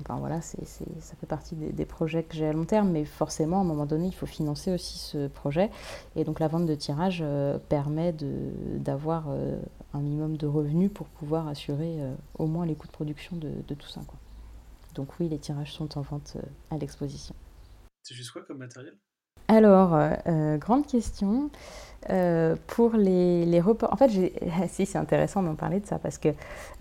enfin 0.00 0.16
voilà, 0.16 0.40
c'est, 0.40 0.64
ça 0.64 1.14
fait 1.20 1.26
partie 1.26 1.54
des, 1.54 1.86
projets 1.86 2.24
que 2.24 2.34
j'ai 2.34 2.46
à 2.46 2.52
long 2.52 2.64
terme, 2.64 2.90
mais 2.90 3.04
forcément, 3.04 3.58
à 3.58 3.60
un 3.60 3.64
moment 3.64 3.86
donné, 3.86 4.06
il 4.06 4.14
faut 4.14 4.26
financer 4.26 4.72
aussi 4.72 4.98
ce 4.98 5.28
projet. 5.28 5.70
Et 6.16 6.24
donc 6.24 6.40
la 6.40 6.48
vente 6.48 6.66
de 6.66 6.74
tirage 6.74 7.20
euh, 7.22 7.58
permet 7.58 8.12
d'avoir 8.12 9.26
euh, 9.28 9.60
un 9.92 10.00
minimum 10.00 10.36
de 10.36 10.46
revenus 10.46 10.90
pour 10.92 11.08
pouvoir 11.08 11.48
assurer 11.48 11.98
au 12.38 12.46
moins 12.46 12.66
les 12.66 12.74
coûts 12.74 12.86
de 12.86 12.92
production 12.92 13.36
de, 13.36 13.74
tout 13.74 13.88
ça. 13.88 14.00
Donc 14.94 15.08
oui, 15.20 15.28
les 15.28 15.38
tirages 15.38 15.72
sont 15.72 15.96
en 15.98 16.02
vente 16.02 16.36
à 16.70 16.78
l'exposition. 16.78 17.34
C'est 18.02 18.14
juste 18.14 18.32
quoi 18.32 18.42
comme 18.42 18.58
matériel? 18.58 18.98
Alors, 19.52 19.90
euh, 19.94 20.56
grande 20.56 20.86
question. 20.86 21.50
Euh, 22.10 22.56
pour 22.68 22.94
les, 22.94 23.60
reports, 23.60 23.92
en 23.92 23.96
fait, 23.96 24.08
si 24.68 24.86
c'est 24.86 24.98
intéressant 24.98 25.42
d'en 25.42 25.54
parler 25.54 25.78
de 25.78 25.86
ça 25.86 25.98
parce 25.98 26.16
que 26.18 26.30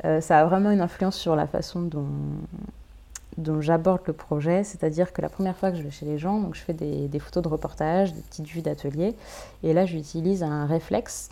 euh, 0.06 0.22
ça 0.22 0.40
a 0.40 0.46
vraiment 0.46 0.72
une 0.72 0.80
influence 0.80 1.16
sur 1.16 1.36
la 1.36 1.48
façon 1.48 1.82
dont, 1.82 2.08
j'aborde 3.60 4.02
le 4.08 4.14
projet. 4.14 4.64
C'est-à-dire 4.64 5.12
que 5.12 5.22
la 5.22 5.28
première 5.28 5.58
fois 5.58 5.72
que 5.72 5.78
je 5.78 5.84
vais 5.84 5.92
chez 5.92 6.06
les 6.06 6.18
gens, 6.18 6.40
donc 6.40 6.56
je 6.56 6.62
fais 6.62 6.74
des, 6.74 7.10
des 7.10 7.20
photos 7.20 7.44
de 7.44 7.50
reportage, 7.50 8.14
des 8.14 8.22
petites 8.22 8.48
vues 8.48 8.62
d'atelier, 8.62 9.16
et 9.64 9.74
là 9.74 9.86
j'utilise 9.86 10.42
un 10.42 10.66
réflexe. 10.66 11.30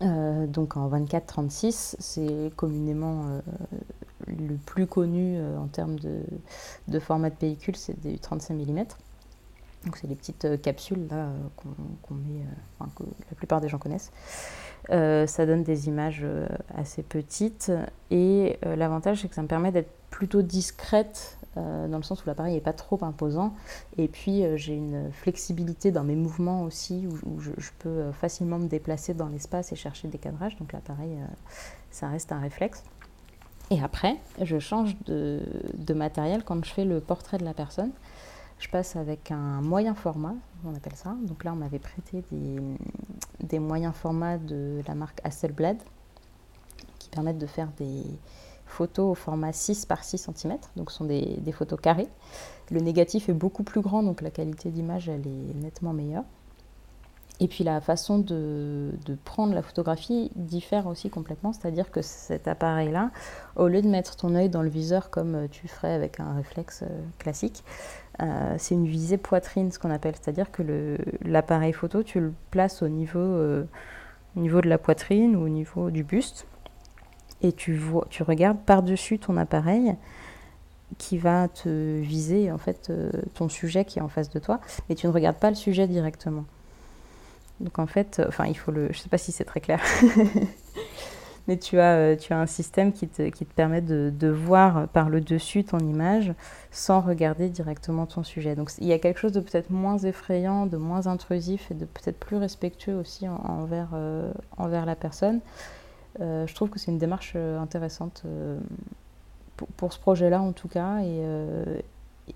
donc 0.00 0.76
en 0.76 0.90
24-36, 0.90 1.96
c'est 1.98 2.52
communément 2.56 3.24
le 4.26 4.56
plus 4.66 4.86
connu 4.86 5.38
en 5.58 5.68
termes 5.68 5.98
de, 5.98 6.20
de, 6.88 6.98
format 6.98 7.30
de 7.30 7.34
pellicule, 7.34 7.76
c'est 7.76 7.98
du 8.06 8.18
35 8.18 8.54
mm. 8.54 8.84
Donc 9.84 9.96
c'est 9.96 10.06
des 10.06 10.14
petites 10.14 10.44
euh, 10.44 10.56
capsules 10.56 11.06
là 11.08 11.16
euh, 11.16 11.38
qu'on 12.02 12.14
met, 12.14 12.40
euh, 12.40 12.86
que 12.96 13.04
la 13.30 13.36
plupart 13.36 13.60
des 13.60 13.68
gens 13.68 13.78
connaissent. 13.78 14.10
ça 14.88 15.46
donne 15.46 15.62
des 15.62 15.88
images 15.88 16.26
assez 16.74 17.02
petites 17.02 17.72
et 18.10 18.58
l'avantage 18.62 19.22
c'est 19.22 19.28
que 19.28 19.34
ça 19.34 19.42
me 19.42 19.48
permet 19.48 19.72
d'être 19.72 19.90
plutôt 20.10 20.42
discrète 20.42 21.38
dans 21.56 21.96
le 21.96 22.02
sens 22.02 22.22
où 22.22 22.26
l'appareil 22.26 22.54
n'est 22.54 22.60
pas 22.60 22.72
trop 22.72 22.98
imposant 23.02 23.54
et 23.96 24.08
puis 24.08 24.44
j'ai 24.56 24.74
une 24.74 25.10
flexibilité 25.12 25.90
dans 25.92 26.04
mes 26.04 26.16
mouvements 26.16 26.62
aussi 26.64 27.06
où, 27.06 27.40
je, 27.40 27.70
peux 27.78 28.12
facilement 28.12 28.58
me 28.58 28.66
déplacer 28.66 29.14
dans 29.14 29.28
l'espace 29.28 29.72
et 29.72 29.76
chercher 29.76 30.08
des 30.08 30.18
cadrages 30.18 30.56
donc 30.58 30.72
l'appareil 30.72 31.16
ça 31.90 32.08
reste 32.08 32.32
un 32.32 32.40
réflexe. 32.40 32.82
Et 33.70 33.80
après, 33.80 34.16
je 34.42 34.58
change 34.58 34.94
de 35.06 35.94
matériel 35.94 36.44
quand 36.44 36.62
je 36.62 36.70
fais 36.70 36.84
le 36.84 37.00
portrait 37.00 37.38
de 37.38 37.44
la 37.44 37.54
personne 37.54 37.92
je 38.58 38.68
passe 38.68 38.96
avec 38.96 39.30
un 39.30 39.60
moyen 39.60 39.94
format, 39.94 40.34
on 40.64 40.74
appelle 40.74 40.96
ça. 40.96 41.14
Donc 41.22 41.44
là, 41.44 41.52
on 41.52 41.56
m'avait 41.56 41.78
prêté 41.78 42.24
des, 42.30 43.58
moyens 43.58 43.94
formats 43.94 44.38
de 44.38 44.80
la 44.86 44.94
marque 44.94 45.20
Hasselblad 45.24 45.76
qui 46.98 47.08
permettent 47.08 47.38
de 47.38 47.46
faire 47.46 47.68
des 47.76 48.02
photos 48.66 49.12
au 49.12 49.14
format 49.14 49.52
6 49.52 49.86
par 49.86 50.02
6 50.02 50.28
cm. 50.34 50.58
Donc 50.76 50.90
ce 50.90 50.98
sont 50.98 51.04
des, 51.04 51.36
des 51.38 51.52
photos 51.52 51.78
carrées. 51.80 52.08
Le 52.70 52.80
négatif 52.80 53.28
est 53.28 53.34
beaucoup 53.34 53.62
plus 53.62 53.80
grand, 53.80 54.02
donc 54.02 54.22
la 54.22 54.30
qualité 54.30 54.70
d'image, 54.70 55.08
elle 55.08 55.26
est 55.26 55.54
nettement 55.54 55.92
meilleure. 55.92 56.24
Et 57.40 57.48
puis 57.48 57.64
la 57.64 57.80
façon 57.80 58.18
de, 58.20 58.92
de, 59.06 59.16
prendre 59.24 59.54
la 59.54 59.62
photographie 59.62 60.30
diffère 60.36 60.86
aussi 60.86 61.10
complètement, 61.10 61.52
c'est-à-dire 61.52 61.90
que 61.90 62.00
cet 62.00 62.46
appareil-là, 62.46 63.10
au 63.56 63.66
lieu 63.66 63.82
de 63.82 63.88
mettre 63.88 64.14
ton 64.14 64.36
œil 64.36 64.48
dans 64.48 64.62
le 64.62 64.68
viseur 64.68 65.10
comme 65.10 65.48
tu 65.50 65.66
ferais 65.66 65.92
avec 65.92 66.20
un 66.20 66.34
réflexe 66.34 66.84
euh, 66.84 67.02
classique, 67.18 67.64
euh, 68.22 68.54
c'est 68.58 68.74
une 68.74 68.86
visée 68.86 69.18
poitrine, 69.18 69.70
ce 69.72 69.78
qu'on 69.78 69.90
appelle, 69.90 70.14
c'est-à-dire 70.20 70.50
que 70.50 70.96
l'appareil 71.22 71.72
photo, 71.72 72.02
tu 72.02 72.20
le 72.20 72.32
places 72.50 72.82
au 72.82 72.88
niveau, 72.88 73.18
euh, 73.18 73.64
au 74.36 74.40
niveau 74.40 74.60
de 74.60 74.68
la 74.68 74.78
poitrine 74.78 75.36
ou 75.36 75.44
au 75.44 75.48
niveau 75.48 75.90
du 75.90 76.04
buste, 76.04 76.46
et 77.42 77.52
tu, 77.52 77.74
vois, 77.74 78.06
tu 78.10 78.22
regardes 78.22 78.58
par-dessus 78.58 79.18
ton 79.18 79.36
appareil 79.36 79.96
qui 80.98 81.18
va 81.18 81.48
te 81.48 82.00
viser 82.00 82.52
en 82.52 82.58
fait 82.58 82.92
ton 83.34 83.48
sujet 83.48 83.84
qui 83.84 83.98
est 83.98 84.02
en 84.02 84.08
face 84.08 84.30
de 84.30 84.38
toi, 84.38 84.60
mais 84.88 84.94
tu 84.94 85.06
ne 85.06 85.12
regardes 85.12 85.38
pas 85.38 85.50
le 85.50 85.56
sujet 85.56 85.88
directement. 85.88 86.44
Donc 87.60 87.78
en 87.78 87.86
fait, 87.86 88.18
euh, 88.18 88.26
enfin 88.28 88.46
il 88.46 88.56
faut 88.56 88.72
le, 88.72 88.88
je 88.92 88.98
sais 88.98 89.08
pas 89.08 89.18
si 89.18 89.32
c'est 89.32 89.44
très 89.44 89.60
clair, 89.60 89.80
mais 91.46 91.58
tu 91.58 91.78
as, 91.78 91.94
euh, 91.96 92.16
tu 92.16 92.32
as 92.32 92.38
un 92.38 92.46
système 92.46 92.92
qui 92.92 93.08
te, 93.08 93.28
qui 93.28 93.44
te 93.44 93.54
permet 93.54 93.80
de, 93.80 94.12
de, 94.16 94.28
voir 94.28 94.88
par 94.88 95.10
le 95.10 95.20
dessus 95.20 95.64
ton 95.64 95.78
image 95.78 96.32
sans 96.70 97.00
regarder 97.00 97.48
directement 97.48 98.06
ton 98.06 98.22
sujet. 98.22 98.54
Donc 98.54 98.70
il 98.78 98.86
y 98.86 98.92
a 98.92 98.98
quelque 98.98 99.18
chose 99.18 99.32
de 99.32 99.40
peut-être 99.40 99.70
moins 99.70 99.98
effrayant, 99.98 100.66
de 100.66 100.76
moins 100.76 101.06
intrusif 101.06 101.70
et 101.70 101.74
de 101.74 101.84
peut-être 101.84 102.18
plus 102.18 102.36
respectueux 102.36 102.94
aussi 102.94 103.28
envers, 103.28 103.90
euh, 103.94 104.32
envers 104.56 104.86
la 104.86 104.96
personne. 104.96 105.40
je 106.18 106.54
trouve 106.54 106.70
que 106.70 106.78
c'est 106.78 106.90
une 106.90 106.98
démarche 106.98 107.36
intéressante 107.36 108.24
pour, 109.76 109.92
ce 109.92 109.98
projet-là 109.98 110.40
en 110.40 110.52
tout 110.52 110.68
cas. 110.68 111.00
Et, 111.02 111.22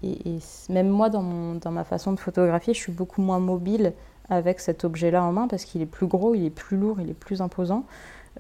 et, 0.03 0.35
et 0.35 0.39
même 0.69 0.89
moi, 0.89 1.09
dans, 1.09 1.23
mon, 1.23 1.55
dans 1.55 1.71
ma 1.71 1.85
façon 1.85 2.13
de 2.13 2.21
photographier, 2.21 2.75
je 2.75 2.79
suis 2.79 2.93
beaucoup 2.93 3.23
moins 3.23 3.39
mobile 3.41 3.95
avec 4.31 4.61
cet 4.61 4.85
objet-là 4.85 5.23
en 5.25 5.33
main 5.33 5.49
parce 5.49 5.65
qu'il 5.65 5.81
est 5.81 5.87
plus 5.87 6.07
gros, 6.07 6.35
il 6.35 6.45
est 6.45 6.51
plus 6.51 6.77
lourd, 6.77 7.01
il 7.01 7.11
est 7.11 7.15
plus 7.15 7.41
imposant. 7.41 7.85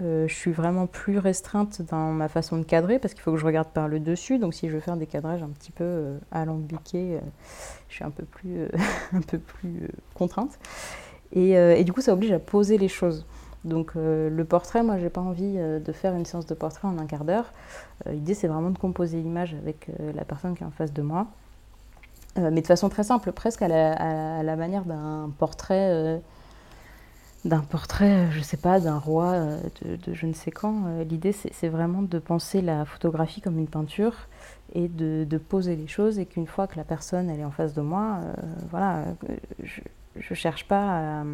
Je 0.00 0.32
suis 0.32 0.52
vraiment 0.52 0.87
plus 0.87 1.18
restreinte 1.18 1.82
dans 1.90 2.12
ma 2.12 2.28
façon 2.28 2.56
de 2.56 2.62
cadrer 2.62 2.98
parce 2.98 3.14
qu'il 3.14 3.22
faut 3.22 3.32
que 3.32 3.38
je 3.38 3.46
regarde 3.46 3.68
par 3.68 3.88
le 3.88 4.00
dessus. 4.00 4.38
Donc 4.38 4.54
si 4.54 4.68
je 4.68 4.74
veux 4.74 4.80
faire 4.80 4.96
des 4.96 5.06
cadrages 5.06 5.42
un 5.42 5.48
petit 5.48 5.72
peu 5.72 6.14
alambiqués, 6.30 7.18
je 7.88 7.94
suis 7.94 8.04
un 8.04 8.11
peu 8.11 8.24
plus, 8.24 8.66
un 9.12 9.20
peu 9.20 9.38
plus 9.38 9.88
contrainte. 10.14 10.58
Et, 11.32 11.82
du 11.84 11.92
coup, 11.92 12.00
ça 12.00 12.12
oblige 12.12 12.32
à 12.32 12.38
poser 12.38 12.78
les 12.78 12.88
choses. 12.88 13.26
Donc 13.64 13.92
le 13.94 14.44
portrait, 14.44 14.82
moi, 14.82 14.98
j'ai 14.98 15.11
pas 15.11 15.20
envie 15.20 15.56
de 15.56 15.92
faire 15.92 16.14
une 16.14 16.24
séance 16.24 16.46
de 16.46 16.54
portrait 16.54 16.88
en 16.88 16.98
un 16.98 17.06
quart 17.06 17.24
d'heure. 17.24 17.52
L'idée, 18.06 18.34
c'est 18.34 18.48
vraiment 18.48 18.70
de 18.70 18.78
composer 18.78 19.18
l'image 19.18 19.54
avec 19.61 19.88
la 20.14 20.24
personne 20.24 20.56
qui 20.56 20.62
est 20.62 20.66
en 20.66 20.70
face 20.70 20.92
de 20.92 21.02
moi. 21.02 21.26
Euh, 22.38 22.50
mais 22.52 22.61
de 22.61 22.66
façon 22.66 22.88
très 22.88 23.04
simple, 23.04 23.32
presque 23.32 23.62
à 23.62 23.68
la, 23.68 24.56
manière 24.56 24.84
d'un 24.84 25.30
portrait, 25.38 25.90
euh, 25.90 26.18
d'un 27.44 27.61
portrait, 27.61 28.31
je 28.33 28.40
sais 28.40 28.57
pas, 28.57 28.81
d'un 28.81 28.98
roi 28.98 29.33
euh, 29.33 29.61
de, 29.85 30.14
je 30.14 30.27
ne 30.27 30.33
sais 30.33 30.51
quand. 30.51 30.85
L'idée, 31.09 31.33
c'est 31.33 31.68
vraiment 31.68 32.03
de 32.03 32.18
penser 32.18 32.61
la 32.61 32.85
photographie 32.85 33.40
comme 33.40 33.59
une 33.59 33.68
peinture 33.68 34.14
et 34.74 34.88
de, 34.88 35.38
poser 35.38 35.77
les 35.77 35.87
choses 35.87 36.18
et 36.18 36.27
qu'une 36.27 36.46
fois 36.46 36.66
que 36.66 36.77
la 36.77 36.85
personne 36.85 37.31
elle 37.31 37.40
est 37.40 37.44
en 37.44 37.51
face 37.51 37.72
de 37.74 37.81
moi, 37.81 38.18
voilà, 38.70 39.05
je, 39.62 39.81
je 40.16 40.35
cherche 40.35 40.66
pas 40.66 41.20
à, 41.20 41.24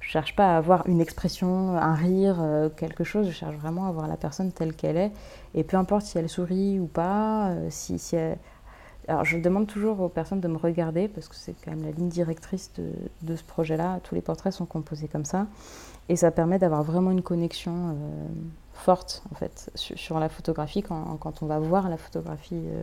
cherche 0.00 0.34
pas 0.34 0.54
à 0.54 0.56
avoir 0.56 0.88
une 0.88 1.00
expression, 1.00 1.76
un 1.76 1.94
rire, 1.94 2.42
quelque 2.76 3.04
chose. 3.04 3.28
Je 3.28 3.32
cherche 3.32 3.56
vraiment 3.56 3.86
à 3.86 3.92
voir 3.92 4.08
la 4.08 4.16
personne 4.16 4.52
telle 4.52 4.74
qu'elle 4.74 4.96
est. 4.96 5.12
Et 5.54 5.62
peu 5.64 5.76
importe 5.76 6.06
si 6.06 6.18
elle 6.18 6.28
sourit 6.28 6.80
ou 6.80 6.86
pas, 6.86 7.52
si, 7.68 7.98
si 7.98 8.16
elle, 8.16 8.38
alors, 9.08 9.24
je 9.24 9.38
demande 9.38 9.68
toujours 9.68 10.00
aux 10.00 10.08
personnes 10.08 10.40
de 10.40 10.48
me 10.48 10.56
regarder 10.56 11.06
parce 11.06 11.28
que 11.28 11.36
c'est 11.36 11.54
quand 11.64 11.70
même 11.70 11.84
la 11.84 11.92
ligne 11.92 12.08
directrice 12.08 12.72
de, 13.22 13.36
ce 13.36 13.44
projet-là. 13.44 14.00
Tous 14.02 14.14
les 14.16 14.20
portraits 14.20 14.52
sont 14.52 14.66
composés 14.66 15.06
comme 15.06 15.24
ça. 15.24 15.46
Et 16.08 16.16
ça 16.16 16.30
permet 16.30 16.58
d'avoir 16.58 16.82
vraiment 16.82 17.12
une 17.12 17.22
connexion 17.22 17.72
euh, 17.72 18.26
forte, 18.72 19.22
en 19.30 19.36
fait, 19.36 19.70
sur, 19.74 20.18
la 20.18 20.28
photographie. 20.28 20.82
Quand, 20.82 21.42
on 21.42 21.46
va 21.46 21.58
voir 21.60 21.88
la 21.88 21.96
photographie, 21.96 22.56
euh, 22.56 22.82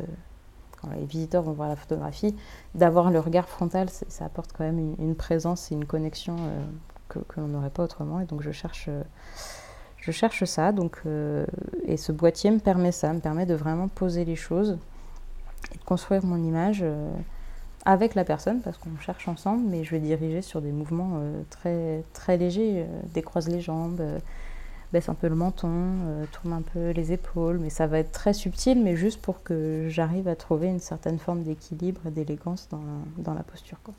quand 0.82 0.90
les 0.96 1.06
visiteurs 1.06 1.44
vont 1.44 1.52
voir 1.52 1.68
la 1.68 1.76
photographie, 1.76 2.36
d'avoir 2.74 3.12
le 3.12 3.20
regard 3.20 3.50
frontal, 3.50 3.90
ça 3.90 4.26
apporte 4.26 4.52
quand 4.54 4.64
même 4.64 4.96
une, 4.98 5.16
présence 5.16 5.72
et 5.74 5.76
une 5.76 5.86
connexion 5.86 6.38
euh, 6.40 6.64
que, 7.10 7.20
que 7.20 7.42
l'on 7.42 7.48
n'aurait 7.48 7.70
pas 7.70 7.84
autrement. 7.84 8.22
Et 8.22 8.26
donc, 8.26 8.42
je 8.42 8.52
cherche. 8.52 8.90
je 9.98 10.12
cherche 10.12 10.46
ça, 10.46 10.72
donc, 10.72 11.02
et 11.86 11.98
ce 11.98 12.14
boîtier 12.14 12.52
me 12.52 12.60
permet 12.60 12.94
ça, 12.94 13.12
me 13.12 13.20
permet 13.20 13.46
de 13.46 13.56
vraiment 13.56 13.90
poser 13.90 14.24
les 14.24 14.38
choses, 14.38 14.78
et 15.71 15.78
de 15.78 15.84
construire 15.84 16.26
mon 16.26 16.43
image 16.43 16.80
euh, 16.82 17.12
avec 17.86 18.15
la 18.15 18.23
personne, 18.23 18.62
parce 18.62 18.78
qu'on 18.78 18.97
cherche 18.99 19.28
ensemble, 19.28 19.67
mais 19.67 19.84
je 19.84 19.91
vais 19.91 19.99
diriger 19.99 20.41
sur 20.41 20.62
des 20.62 20.71
mouvements 20.71 21.19
euh, 21.21 21.43
très, 21.49 22.04
très 22.13 22.38
légers, 22.38 22.86
euh, 22.88 23.02
décroise 23.13 23.49
les 23.49 23.62
jambes, 23.62 24.02
baisse 24.91 25.10
un 25.10 25.15
peu 25.15 25.28
le 25.28 25.36
menton, 25.36 26.26
tourne 26.32 26.54
un 26.54 26.62
peu 26.62 26.91
les 26.91 27.12
épaules, 27.12 27.58
mais 27.58 27.71
ça 27.71 27.88
va 27.88 27.99
être 27.99 28.12
très 28.12 28.34
subtil, 28.34 28.82
mais 28.82 28.95
juste 28.95 29.21
pour 29.21 29.41
que 29.43 29.88
j'arrive 29.89 30.28
à 30.28 30.36
trouver 30.36 30.67
une 30.67 30.80
certaine 30.80 31.17
forme 31.17 31.43
d'équilibre 31.43 32.02
et 32.06 32.12
d'élégance 32.12 32.69
dans, 32.69 32.84
dans, 33.17 33.34
la 33.34 33.41
posture. 33.41 33.82
Quoi. 33.84 33.95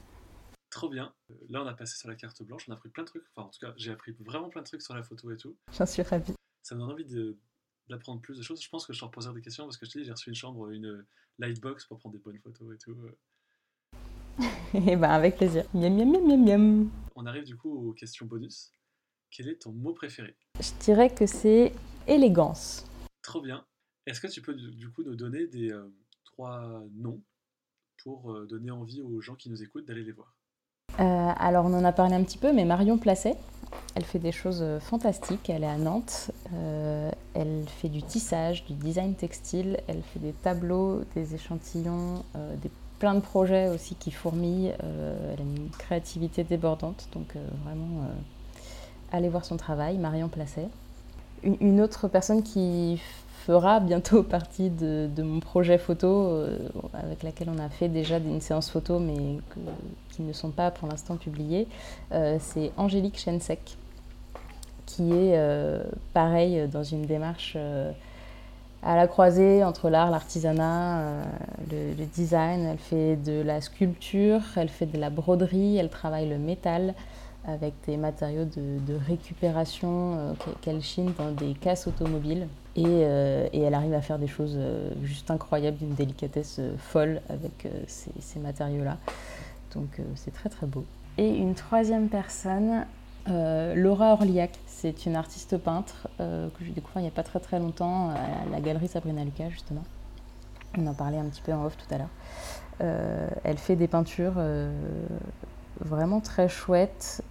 Trop 0.70 0.88
bien. 0.88 1.12
Là, 1.50 1.62
on 1.64 1.66
a 1.66 1.74
passé 1.74 1.96
sur 1.96 2.08
la 2.08 2.14
carte 2.14 2.42
blanche, 2.44 2.66
on 2.68 2.72
a 2.72 2.76
appris 2.76 2.90
plein 2.90 3.02
de 3.02 3.08
trucs. 3.08 3.24
Enfin, 3.34 3.48
en 3.48 3.50
tout 3.50 3.58
cas, 3.60 3.74
j'ai 3.76 3.90
appris 3.90 4.12
vraiment 4.20 4.48
plein 4.48 4.60
de 4.62 4.66
trucs 4.66 4.82
sur 4.82 4.94
la 4.94 5.02
photo 5.02 5.32
et 5.32 5.36
tout. 5.36 5.56
J'en 5.76 5.86
suis 5.86 6.02
ravie. 6.02 6.34
Ça 6.62 6.76
me 6.76 6.80
donne 6.80 6.92
envie 6.92 7.04
de, 7.04 7.36
d'apprendre 7.88 8.20
plus 8.20 8.38
de 8.38 8.42
choses. 8.42 8.62
Je 8.62 8.68
pense 8.68 8.86
que 8.86 8.92
je 8.92 9.00
te 9.00 9.04
reposerai 9.04 9.34
des 9.34 9.42
questions 9.42 9.64
parce 9.64 9.76
que 9.76 9.86
je 9.86 9.90
te 9.90 9.98
dis, 9.98 10.04
j'ai 10.04 10.12
reçu 10.12 10.28
une 10.30 10.34
chambre, 10.34 10.70
une 10.70 11.04
lightbox 11.38 11.84
pour 11.86 11.98
prendre 11.98 12.14
des 12.14 12.20
bonnes 12.20 12.38
photos 12.38 12.74
et 12.74 12.78
tout. 12.78 12.96
et 14.74 14.82
eh 14.88 14.96
ben 14.96 15.10
avec 15.10 15.36
plaisir. 15.36 15.64
Miam, 15.74 15.94
miam, 15.94 16.10
miam, 16.10 16.26
miam, 16.26 16.44
miam. 16.44 16.90
On 17.14 17.26
arrive 17.26 17.44
du 17.44 17.56
coup 17.56 17.70
aux 17.70 17.92
questions 17.92 18.26
bonus. 18.26 18.72
Quel 19.30 19.48
est 19.48 19.62
ton 19.62 19.72
mot 19.72 19.92
préféré? 19.92 20.36
Je 20.60 20.70
dirais 20.80 21.12
que 21.12 21.26
c'est 21.26 21.72
élégance. 22.06 22.86
Trop 23.22 23.40
bien. 23.40 23.64
Est-ce 24.06 24.20
que 24.20 24.26
tu 24.26 24.42
peux 24.42 24.54
du 24.54 24.90
coup 24.90 25.02
nous 25.02 25.16
donner 25.16 25.46
des 25.46 25.72
euh, 25.72 25.92
trois 26.24 26.82
noms 26.92 27.22
pour 28.02 28.32
euh, 28.32 28.46
donner 28.46 28.70
envie 28.70 29.02
aux 29.02 29.20
gens 29.20 29.34
qui 29.34 29.48
nous 29.48 29.62
écoutent 29.62 29.86
d'aller 29.86 30.04
les 30.04 30.12
voir? 30.12 30.36
Euh, 31.00 31.32
Alors 31.36 31.64
on 31.66 31.74
en 31.74 31.84
a 31.84 31.92
parlé 31.92 32.14
un 32.14 32.22
petit 32.22 32.38
peu, 32.38 32.52
mais 32.52 32.64
Marion 32.64 32.98
Placet, 32.98 33.36
elle 33.94 34.04
fait 34.04 34.18
des 34.18 34.32
choses 34.32 34.60
euh, 34.62 34.80
fantastiques. 34.80 35.48
Elle 35.48 35.62
est 35.62 35.68
à 35.68 35.76
Nantes. 35.76 36.30
Euh, 36.52 37.10
elle 37.34 37.64
fait 37.68 37.88
du 37.88 38.02
tissage, 38.02 38.64
du 38.64 38.74
design 38.74 39.14
textile. 39.14 39.78
Elle 39.86 40.02
fait 40.02 40.18
des 40.18 40.32
tableaux, 40.32 41.02
des 41.14 41.34
échantillons, 41.34 42.24
euh, 42.36 42.56
des, 42.56 42.70
plein 42.98 43.14
de 43.14 43.20
projets 43.20 43.68
aussi 43.68 43.94
qui 43.94 44.10
fourmillent. 44.10 44.72
elle 44.80 45.40
a 45.40 45.42
une 45.42 45.68
créativité 45.78 46.42
débordante. 46.44 47.08
Donc 47.12 47.34
vraiment, 47.64 48.06
allez 49.12 49.28
voir 49.28 49.44
son 49.44 49.56
travail. 49.56 49.98
Marion 49.98 50.28
Placet. 50.28 50.68
Une, 51.42 51.80
autre 51.82 52.08
personne 52.08 52.42
qui 52.42 53.02
fera 53.46 53.80
bientôt 53.80 54.22
partie 54.38 54.70
de, 54.70 55.08
mon 55.22 55.40
projet 55.40 55.78
photo, 55.78 56.44
avec 56.92 57.22
laquelle 57.22 57.48
on 57.54 57.58
a 57.58 57.68
fait 57.68 57.88
déjà 57.88 58.18
une 58.18 58.40
séance 58.40 58.70
photo, 58.70 58.98
mais 58.98 59.38
qui 60.10 60.22
ne 60.22 60.32
sont 60.32 60.50
pas 60.50 60.70
pour 60.70 60.88
l'instant 60.88 61.16
publiées, 61.16 61.66
c'est 62.38 62.72
Angélique 62.76 63.18
Chensek 63.18 63.76
qui 64.86 65.12
est 65.12 65.36
euh, 65.36 65.82
pareil 66.12 66.68
dans 66.68 66.82
une 66.82 67.02
démarche 67.02 67.54
euh, 67.56 67.90
à 68.82 68.96
la 68.96 69.06
croisée 69.06 69.64
entre 69.64 69.88
l'art, 69.88 70.10
l'artisanat, 70.10 71.00
euh, 71.00 71.24
le, 71.98 72.04
design. 72.04 72.64
Elle 72.64 72.78
fait 72.78 73.16
de 73.16 73.40
la 73.40 73.60
sculpture, 73.60 74.40
elle 74.56 74.68
fait 74.68 74.86
de 74.86 74.98
la 74.98 75.10
broderie, 75.10 75.78
elle 75.78 75.88
travaille 75.88 76.28
le 76.28 76.38
métal 76.38 76.94
avec 77.46 77.74
des 77.86 77.96
matériaux 77.96 78.44
de, 78.44 78.94
récupération 79.06 80.34
qu'elle 80.62 80.80
chine 80.80 81.12
dans 81.18 81.30
des 81.30 81.52
casses 81.52 81.86
automobiles. 81.86 82.46
Et, 82.76 82.82
et, 82.82 83.60
elle 83.60 83.74
arrive 83.74 83.94
à 83.94 84.00
faire 84.00 84.18
des 84.18 84.26
choses 84.26 84.58
juste 85.04 85.30
incroyables, 85.30 85.76
d'une 85.76 85.94
délicatesse 85.94 86.60
folle 86.78 87.20
avec 87.28 87.68
ces, 87.86 88.10
ces 88.18 88.40
matériaux-là. 88.40 88.98
Donc 89.74 90.00
c'est 90.16 90.32
très 90.32 90.48
très 90.48 90.66
beau. 90.66 90.84
Et 91.16 91.28
une 91.28 91.54
troisième 91.54 92.08
personne, 92.08 92.84
Laura 93.28 94.14
Orliac, 94.14 94.50
c'est 94.84 95.06
une 95.06 95.16
artiste 95.16 95.56
peintre 95.56 96.08
euh, 96.20 96.48
que 96.50 96.62
j'ai 96.62 96.72
découvert 96.72 97.00
il 97.00 97.04
n'y 97.04 97.08
a 97.08 97.10
pas 97.10 97.22
très 97.22 97.40
très 97.40 97.58
longtemps 97.58 98.10
à 98.10 98.50
la 98.50 98.60
galerie 98.60 98.86
Sabrina 98.86 99.24
Lucas 99.24 99.48
justement. 99.48 99.82
On 100.76 100.86
en 100.86 100.92
parlait 100.92 101.16
un 101.16 101.24
petit 101.24 101.40
peu 101.40 101.54
en 101.54 101.64
off 101.64 101.74
tout 101.78 101.94
à 101.94 101.96
l'heure. 101.96 102.10
Euh, 102.82 103.28
elle 103.44 103.56
fait 103.56 103.76
des 103.76 103.88
peintures 103.88 104.34
euh, 104.36 104.70
vraiment 105.80 106.20
très 106.20 106.48
chouettes, 106.48 107.22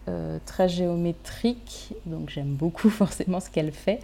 très 0.46 0.70
géométriques, 0.70 1.94
donc 2.06 2.30
j'aime 2.30 2.56
beaucoup 2.56 2.90
forcément 3.02 3.40
ce 3.40 3.50
qu'elle 3.50 3.72
fait. 3.72 4.00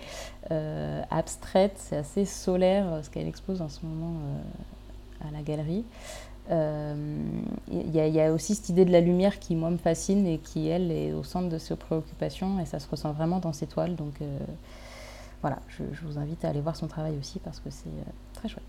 abstraite, 1.09 1.73
c'est 1.77 1.97
assez 1.97 2.25
solaire 2.25 3.01
ce 3.03 3.09
qu'elle 3.09 3.27
expose 3.27 3.61
en 3.61 3.69
ce 3.69 3.85
moment 3.85 4.21
à 5.27 5.31
la 5.31 5.41
galerie. 5.41 5.85
Il 6.49 6.55
euh, 6.55 7.29
y, 7.67 8.19
a 8.19 8.33
aussi 8.33 8.55
cette 8.55 8.69
idée 8.69 8.83
de 8.83 8.91
la 8.91 9.01
lumière 9.01 9.37
qui, 9.37 9.55
moi, 9.55 9.69
me 9.69 9.77
fascine 9.77 10.25
et 10.25 10.39
qui, 10.39 10.67
elle, 10.67 10.91
est 10.91 11.13
au 11.13 11.21
centre 11.21 11.47
de 11.47 11.59
ses 11.59 11.75
préoccupations 11.75 12.59
et 12.59 12.65
ça 12.65 12.79
se 12.79 12.89
ressent 12.89 13.13
vraiment 13.13 13.39
dans 13.39 13.53
ses 13.53 13.67
toiles. 13.67 13.95
Donc 13.95 14.19
euh, 14.21 14.39
voilà, 15.41 15.59
je, 15.67 15.83
vous 16.01 16.17
invite 16.17 16.43
à 16.45 16.49
aller 16.49 16.61
voir 16.61 16.75
son 16.75 16.87
travail 16.87 17.15
aussi 17.19 17.37
parce 17.37 17.59
que 17.59 17.69
c'est 17.69 17.89
euh, 17.89 18.11
très 18.33 18.49
chouette. 18.49 18.63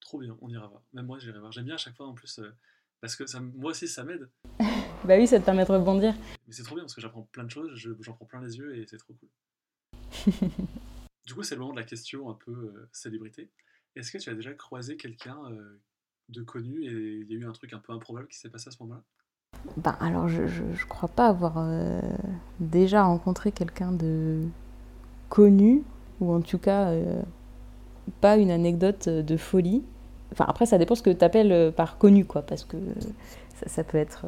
Trop 0.00 0.18
bien, 0.18 0.36
on 0.40 0.48
ira 0.48 0.66
voir. 0.66 0.82
Même 0.92 1.06
moi, 1.06 1.20
j'irai 1.20 1.38
voir. 1.38 1.52
J'aime 1.52 1.66
bien 1.66 1.76
à 1.76 1.78
chaque 1.78 1.94
fois 1.94 2.08
en 2.08 2.14
plus 2.14 2.40
parce 3.00 3.14
que 3.14 3.26
ça, 3.26 3.38
moi 3.38 3.70
aussi, 3.70 3.86
ça 3.86 4.02
m'aide. 4.02 4.28
bah 5.04 5.16
oui, 5.16 5.26
ça 5.26 5.38
te 5.38 5.44
permet 5.44 5.64
de 5.64 5.72
rebondir. 5.72 6.14
Mais 6.46 6.52
c'est 6.52 6.62
trop 6.62 6.74
bien 6.74 6.84
parce 6.84 6.94
que 6.94 7.00
j'apprends 7.00 7.22
plein 7.32 7.44
de 7.44 7.50
choses, 7.50 7.70
j'en 8.00 8.12
prends 8.14 8.26
plein 8.26 8.40
les 8.40 8.56
yeux 8.56 8.76
et 8.76 8.86
c'est 8.86 8.98
trop 8.98 9.14
cool. 9.14 9.28
du 11.26 11.34
coup, 11.34 11.42
c'est 11.42 11.54
le 11.54 11.60
moment 11.60 11.74
de 11.74 11.80
la 11.80 11.86
question 11.86 12.30
un 12.30 12.34
peu 12.34 12.88
célébrité. 12.92 13.50
Est-ce 13.96 14.12
que 14.12 14.18
tu 14.18 14.30
as 14.30 14.34
déjà 14.34 14.52
croisé 14.54 14.96
quelqu'un 14.96 15.38
de 16.28 16.42
connu 16.42 16.84
et 16.84 17.20
il 17.20 17.30
y 17.30 17.36
a 17.36 17.38
eu 17.38 17.46
un 17.46 17.52
truc 17.52 17.72
un 17.72 17.78
peu 17.78 17.92
improbable 17.92 18.28
qui 18.28 18.38
s'est 18.38 18.50
passé 18.50 18.68
à 18.68 18.70
ce 18.70 18.82
moment-là? 18.82 19.02
Ben, 19.76 19.96
alors 20.00 20.28
je, 20.28 20.46
je, 20.46 20.86
crois 20.86 21.08
pas 21.08 21.28
avoir 21.28 21.54
euh, 21.58 22.00
déjà 22.60 23.04
rencontré 23.04 23.50
quelqu'un 23.52 23.92
de 23.92 24.42
connu 25.28 25.82
ou 26.20 26.32
en 26.32 26.40
tout 26.40 26.58
cas 26.58 26.90
euh, 26.90 27.22
pas 28.20 28.36
une 28.36 28.50
anecdote 28.50 29.08
de 29.08 29.36
folie. 29.36 29.82
Enfin 30.32 30.44
après 30.48 30.66
ça 30.66 30.78
dépend 30.78 30.94
ce 30.94 31.02
que 31.02 31.10
tu 31.10 31.24
appelles 31.24 31.52
euh, 31.52 31.70
par 31.70 31.98
connu 31.98 32.24
quoi 32.24 32.42
parce 32.42 32.64
que 32.64 32.76
ça, 33.66 33.84
peut 33.84 33.98
être 33.98 34.26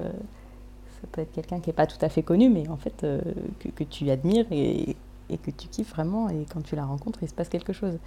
ça 1.00 1.06
peut 1.10 1.20
être 1.22 1.32
quelqu'un 1.32 1.60
qui 1.60 1.70
est 1.70 1.74
pas 1.74 1.86
tout 1.86 1.98
à 2.00 2.08
fait 2.08 2.22
connu 2.22 2.48
mais 2.48 2.68
en 2.68 2.76
fait 2.76 3.00
que, 3.00 3.68
que, 3.68 3.84
tu 3.84 4.10
admires 4.10 4.46
et, 4.50 4.96
que 5.28 5.50
tu 5.50 5.68
kiffes 5.68 5.90
vraiment 5.90 6.28
et 6.28 6.46
quand 6.52 6.62
tu 6.62 6.76
la 6.76 6.84
rencontres 6.84 7.22
il 7.22 7.28
se 7.28 7.34
passe 7.34 7.48
quelque 7.48 7.72
chose. 7.72 7.98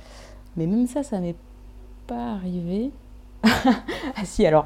Mais 0.58 0.67
même 0.67 0.88
ça 0.88 1.03
ça 1.03 1.19
m'est 1.19 1.36
pas 2.08 2.34
arrivé. 2.34 2.91
ah 3.43 4.25
si, 4.25 4.45
alors. 4.45 4.65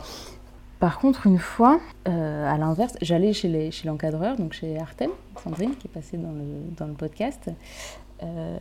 Par 0.79 0.99
contre, 0.99 1.25
une 1.25 1.39
fois, 1.39 1.79
euh, 2.07 2.45
à 2.47 2.57
l'inverse, 2.59 2.93
j'allais 3.01 3.33
chez 3.33 3.71
l'encadreur, 3.85 4.37
donc 4.37 4.53
chez 4.53 4.79
Artem, 4.79 5.09
Sandrine, 5.43 5.75
qui 5.75 5.87
est 5.87 5.91
passée 5.91 6.17
dans 6.17 6.31
le, 6.31 6.45
dans 6.77 6.85
le 6.85 6.93
podcast. 6.93 7.49
Euh, 8.21 8.59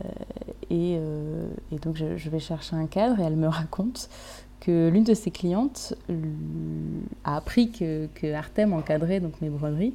euh, 0.71 1.49
et, 1.71 1.75
donc, 1.77 1.95
je, 1.95 2.29
vais 2.29 2.39
chercher 2.39 2.75
un 2.75 2.87
cadre 2.87 3.19
et 3.19 3.23
elle 3.23 3.35
me 3.35 3.47
raconte 3.47 4.09
que 4.59 4.89
l'une 4.89 5.03
de 5.03 5.13
ses 5.13 5.31
clientes 5.31 5.93
a 7.23 7.37
appris 7.37 7.71
que, 7.71 8.07
que 8.15 8.33
Artem 8.33 8.73
encadrait 8.73 9.19
donc 9.19 9.41
mes 9.41 9.49
broderies 9.49 9.93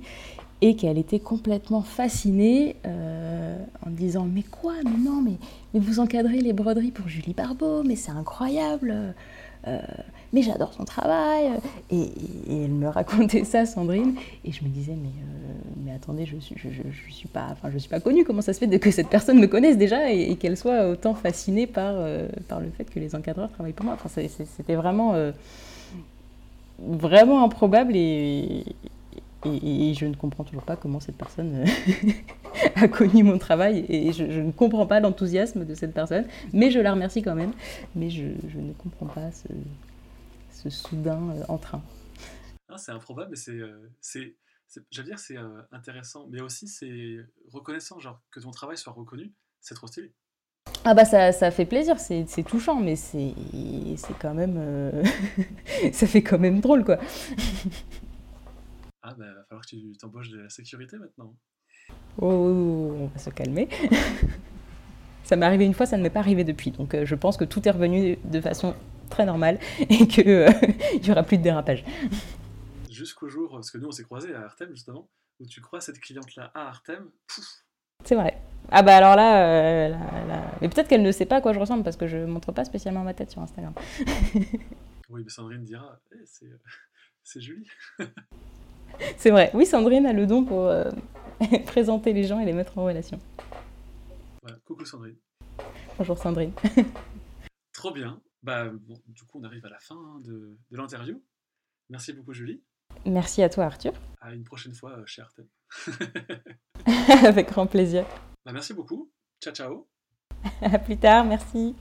et 0.60 0.76
qu'elle 0.76 0.98
était 0.98 1.18
complètement 1.18 1.82
fascinée 1.82 2.76
en 2.84 3.90
disant 3.90 4.24
mais 4.24 4.44
quoi 4.44 4.74
mais 4.84 4.98
non 4.98 5.20
mais, 5.20 5.36
mais 5.74 5.80
vous 5.80 5.98
encadrez 5.98 6.40
les 6.40 6.52
broderies 6.52 6.92
pour 6.92 7.08
Julie 7.08 7.34
Barbeau 7.34 7.82
mais 7.82 7.96
c'est 7.96 8.12
incroyable 8.12 9.14
mais 10.32 10.42
j'adore 10.42 10.72
son 10.72 10.84
travail. 10.84 11.50
Et, 11.90 12.10
elle 12.48 12.70
me 12.70 12.88
racontait 12.88 13.44
ça, 13.44 13.66
Sandrine, 13.66 14.14
et 14.44 14.52
je 14.52 14.64
me 14.64 14.68
disais, 14.68 14.96
mais, 15.00 15.08
euh, 15.08 15.52
mais 15.92 15.98
attendez, 15.98 16.26
je 16.26 16.36
suis, 16.38 16.56
suis 17.10 17.28
pas, 17.28 17.48
enfin, 17.50 17.70
je 17.70 17.78
suis 17.78 17.88
pas 17.88 18.00
connue. 18.00 18.24
Comment 18.24 18.42
ça 18.42 18.52
se 18.52 18.58
fait 18.58 18.78
que 18.78 18.90
cette 18.90 19.08
personne 19.08 19.38
me 19.38 19.46
connaisse 19.46 19.76
déjà 19.76 20.10
et, 20.10 20.36
qu'elle 20.36 20.56
soit 20.56 20.88
autant 20.88 21.14
fascinée 21.14 21.66
par, 21.66 21.94
euh, 21.96 22.28
par 22.48 22.60
le 22.60 22.70
fait 22.70 22.84
que 22.84 22.98
les 22.98 23.14
encadreurs 23.14 23.50
travaillent 23.50 23.72
pour 23.72 23.84
moi? 23.84 23.94
Enfin, 23.94 24.08
C'était 24.08 24.74
vraiment, 24.74 25.14
euh, 25.14 25.32
vraiment 26.78 27.44
improbable 27.44 27.92
et, 27.94 28.64
et, 29.44 29.94
je 29.94 30.06
ne 30.06 30.14
comprends 30.14 30.44
toujours 30.44 30.62
pas 30.62 30.76
comment 30.76 31.00
cette 31.00 31.16
personne 31.16 31.64
a 32.76 32.88
connu 32.88 33.22
mon 33.22 33.38
travail 33.38 33.84
et 33.88 34.12
je, 34.12 34.24
ne 34.24 34.52
comprends 34.52 34.86
pas 34.86 35.00
l'enthousiasme 35.00 35.64
de 35.64 35.74
cette 35.74 35.92
personne, 35.92 36.24
mais 36.52 36.70
je 36.70 36.78
la 36.78 36.92
remercie 36.92 37.22
quand 37.22 37.34
même. 37.34 37.52
Mais 37.94 38.08
je, 38.08 38.24
ne 38.24 38.72
comprends 38.78 39.06
pas 39.06 39.30
ce, 39.32 39.48
ce 40.52 40.70
soudain 40.70 41.20
euh, 41.36 41.42
entrain. 41.48 41.82
Ah, 42.74 42.78
c'est 42.78 42.92
improbable, 42.92 43.34
euh, 43.48 43.88
c'est, 44.00 44.34
j'allais 44.90 45.08
dire, 45.08 45.18
c'est 45.18 45.36
euh, 45.36 45.62
intéressant, 45.72 46.26
mais 46.30 46.40
aussi 46.40 46.68
c'est 46.68 47.18
reconnaissant, 47.50 47.98
genre 47.98 48.20
que 48.30 48.40
ton 48.40 48.50
travail 48.50 48.76
soit 48.76 48.92
reconnu, 48.92 49.32
c'est 49.60 49.74
trop 49.74 49.86
stylé. 49.86 50.12
Ah 50.84 50.94
bah 50.94 51.04
ça, 51.04 51.32
ça 51.32 51.50
fait 51.50 51.64
plaisir, 51.64 51.98
c'est, 51.98 52.24
touchant, 52.46 52.80
mais 52.80 52.96
c'est, 52.96 53.34
quand 54.20 54.34
même, 54.34 55.02
ça 55.92 56.06
fait 56.06 56.22
quand 56.22 56.38
même 56.38 56.60
drôle 56.60 56.84
quoi. 56.84 56.98
ah 59.02 59.14
bah 59.14 59.34
va 59.34 59.44
falloir 59.44 59.64
que 59.64 59.70
tu 59.70 59.96
t'embauches 59.98 60.30
de 60.30 60.38
la 60.38 60.48
sécurité 60.48 60.98
maintenant. 60.98 61.34
Oh, 62.18 62.26
oh, 62.26 62.28
oh 62.28 62.96
on 63.00 63.06
va 63.06 63.18
se 63.18 63.30
calmer. 63.30 63.68
ça 65.24 65.36
m'est 65.36 65.46
arrivé 65.46 65.64
une 65.64 65.74
fois, 65.74 65.86
ça 65.86 65.96
ne 65.96 66.02
m'est 66.02 66.10
pas 66.10 66.20
arrivé 66.20 66.44
depuis, 66.44 66.70
donc 66.70 66.96
je 67.04 67.14
pense 67.14 67.36
que 67.36 67.44
tout 67.44 67.66
est 67.68 67.72
revenu 67.72 68.18
de 68.24 68.40
façon 68.40 68.74
très 69.12 69.26
normal 69.26 69.58
et 69.88 70.06
qu'il 70.08 70.28
euh, 70.28 70.50
n'y 71.02 71.10
aura 71.10 71.22
plus 71.22 71.38
de 71.38 71.42
dérapage. 71.42 71.84
Jusqu'au 72.92 73.28
jour, 73.28 73.52
parce 73.52 73.70
que 73.70 73.78
nous 73.78 73.88
on 73.88 73.92
s'est 73.92 74.04
croisés 74.04 74.34
à 74.34 74.42
Artem 74.42 74.70
justement, 74.70 75.08
où 75.40 75.46
tu 75.46 75.60
crois 75.60 75.80
cette 75.80 75.98
cliente-là 75.98 76.50
à 76.54 76.68
Artem, 76.68 77.10
C'est 78.04 78.14
vrai. 78.14 78.40
Ah 78.70 78.82
bah 78.82 78.96
alors 78.96 79.16
là, 79.16 79.88
euh, 79.88 79.94
mais 80.60 80.68
peut-être 80.68 80.88
qu'elle 80.88 81.02
ne 81.02 81.10
sait 81.10 81.26
pas 81.26 81.36
à 81.36 81.40
quoi 81.40 81.52
je 81.52 81.58
ressemble 81.58 81.84
parce 81.84 81.96
que 81.96 82.06
je 82.06 82.18
montre 82.18 82.52
pas 82.52 82.64
spécialement 82.64 83.02
ma 83.02 83.14
tête 83.14 83.30
sur 83.30 83.40
Instagram. 83.40 83.72
oui, 85.08 85.22
mais 85.24 85.30
Sandrine 85.30 85.64
dira, 85.64 86.00
eh, 86.12 86.20
c'est, 86.24 86.50
c'est 87.22 87.40
Julie. 87.40 87.68
c'est 89.16 89.30
vrai. 89.30 89.50
Oui, 89.54 89.64
Sandrine 89.64 90.06
a 90.06 90.12
le 90.12 90.26
don 90.26 90.44
pour 90.44 90.66
euh, 90.66 90.90
présenter 91.66 92.12
les 92.12 92.24
gens 92.24 92.40
et 92.40 92.44
les 92.44 92.52
mettre 92.52 92.76
en 92.76 92.84
relation. 92.84 93.18
Voilà. 94.42 94.58
Coucou 94.64 94.84
Sandrine. 94.84 95.16
Bonjour 95.96 96.18
Sandrine. 96.18 96.52
Trop 97.72 97.90
bien. 97.90 98.20
Bah, 98.42 98.70
du 99.06 99.24
coup, 99.24 99.40
on 99.40 99.44
arrive 99.44 99.64
à 99.66 99.70
la 99.70 99.78
fin 99.78 99.96
hein, 99.96 100.20
de, 100.20 100.58
l'interview. 100.70 101.22
Merci 101.88 102.12
beaucoup, 102.12 102.32
Julie. 102.32 102.62
Merci 103.06 103.42
à 103.42 103.48
toi, 103.48 103.64
Arthur. 103.64 103.92
À 104.20 104.34
une 104.34 104.44
prochaine 104.44 104.74
fois 104.74 104.92
euh, 104.92 105.02
chez 105.06 105.22
Artem. 105.22 105.46
Avec 107.26 107.48
grand 107.50 107.66
plaisir. 107.66 108.04
Bah, 108.44 108.52
merci 108.52 108.74
beaucoup. 108.74 109.10
Ciao, 109.42 109.54
ciao. 109.54 109.88
à 110.60 110.78
plus 110.78 110.96
tard, 110.96 111.24
merci. 111.24 111.74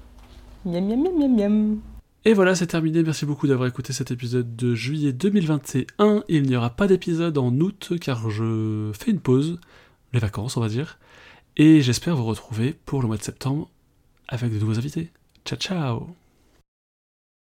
Miam, 0.65 0.85
miam, 0.85 1.01
miam, 1.01 1.17
miam, 1.17 1.35
miam. 1.35 1.81
Et 2.23 2.33
voilà, 2.33 2.53
c'est 2.53 2.67
terminé. 2.67 3.01
Merci 3.01 3.25
beaucoup 3.25 3.47
d'avoir 3.47 3.67
écouté 3.67 3.93
cet 3.93 4.11
épisode 4.11 4.55
de 4.55 4.75
juillet 4.75 5.11
2021. 5.11 6.23
Il 6.27 6.43
n'y 6.43 6.55
aura 6.55 6.69
pas 6.69 6.87
d'épisode 6.87 7.37
en 7.37 7.51
août 7.59 7.93
car 7.99 8.29
je 8.29 8.91
fais 8.93 9.11
une 9.11 9.19
pause, 9.19 9.59
les 10.13 10.19
vacances, 10.19 10.55
on 10.55 10.61
va 10.61 10.67
dire. 10.67 10.99
Et 11.57 11.81
j'espère 11.81 12.15
vous 12.15 12.25
retrouver 12.25 12.73
pour 12.85 13.01
le 13.01 13.07
mois 13.07 13.17
de 13.17 13.23
septembre 13.23 13.69
avec 14.27 14.53
de 14.53 14.59
nouveaux 14.59 14.77
invités. 14.77 15.11
Ciao, 15.45 15.57
ciao 15.57 16.20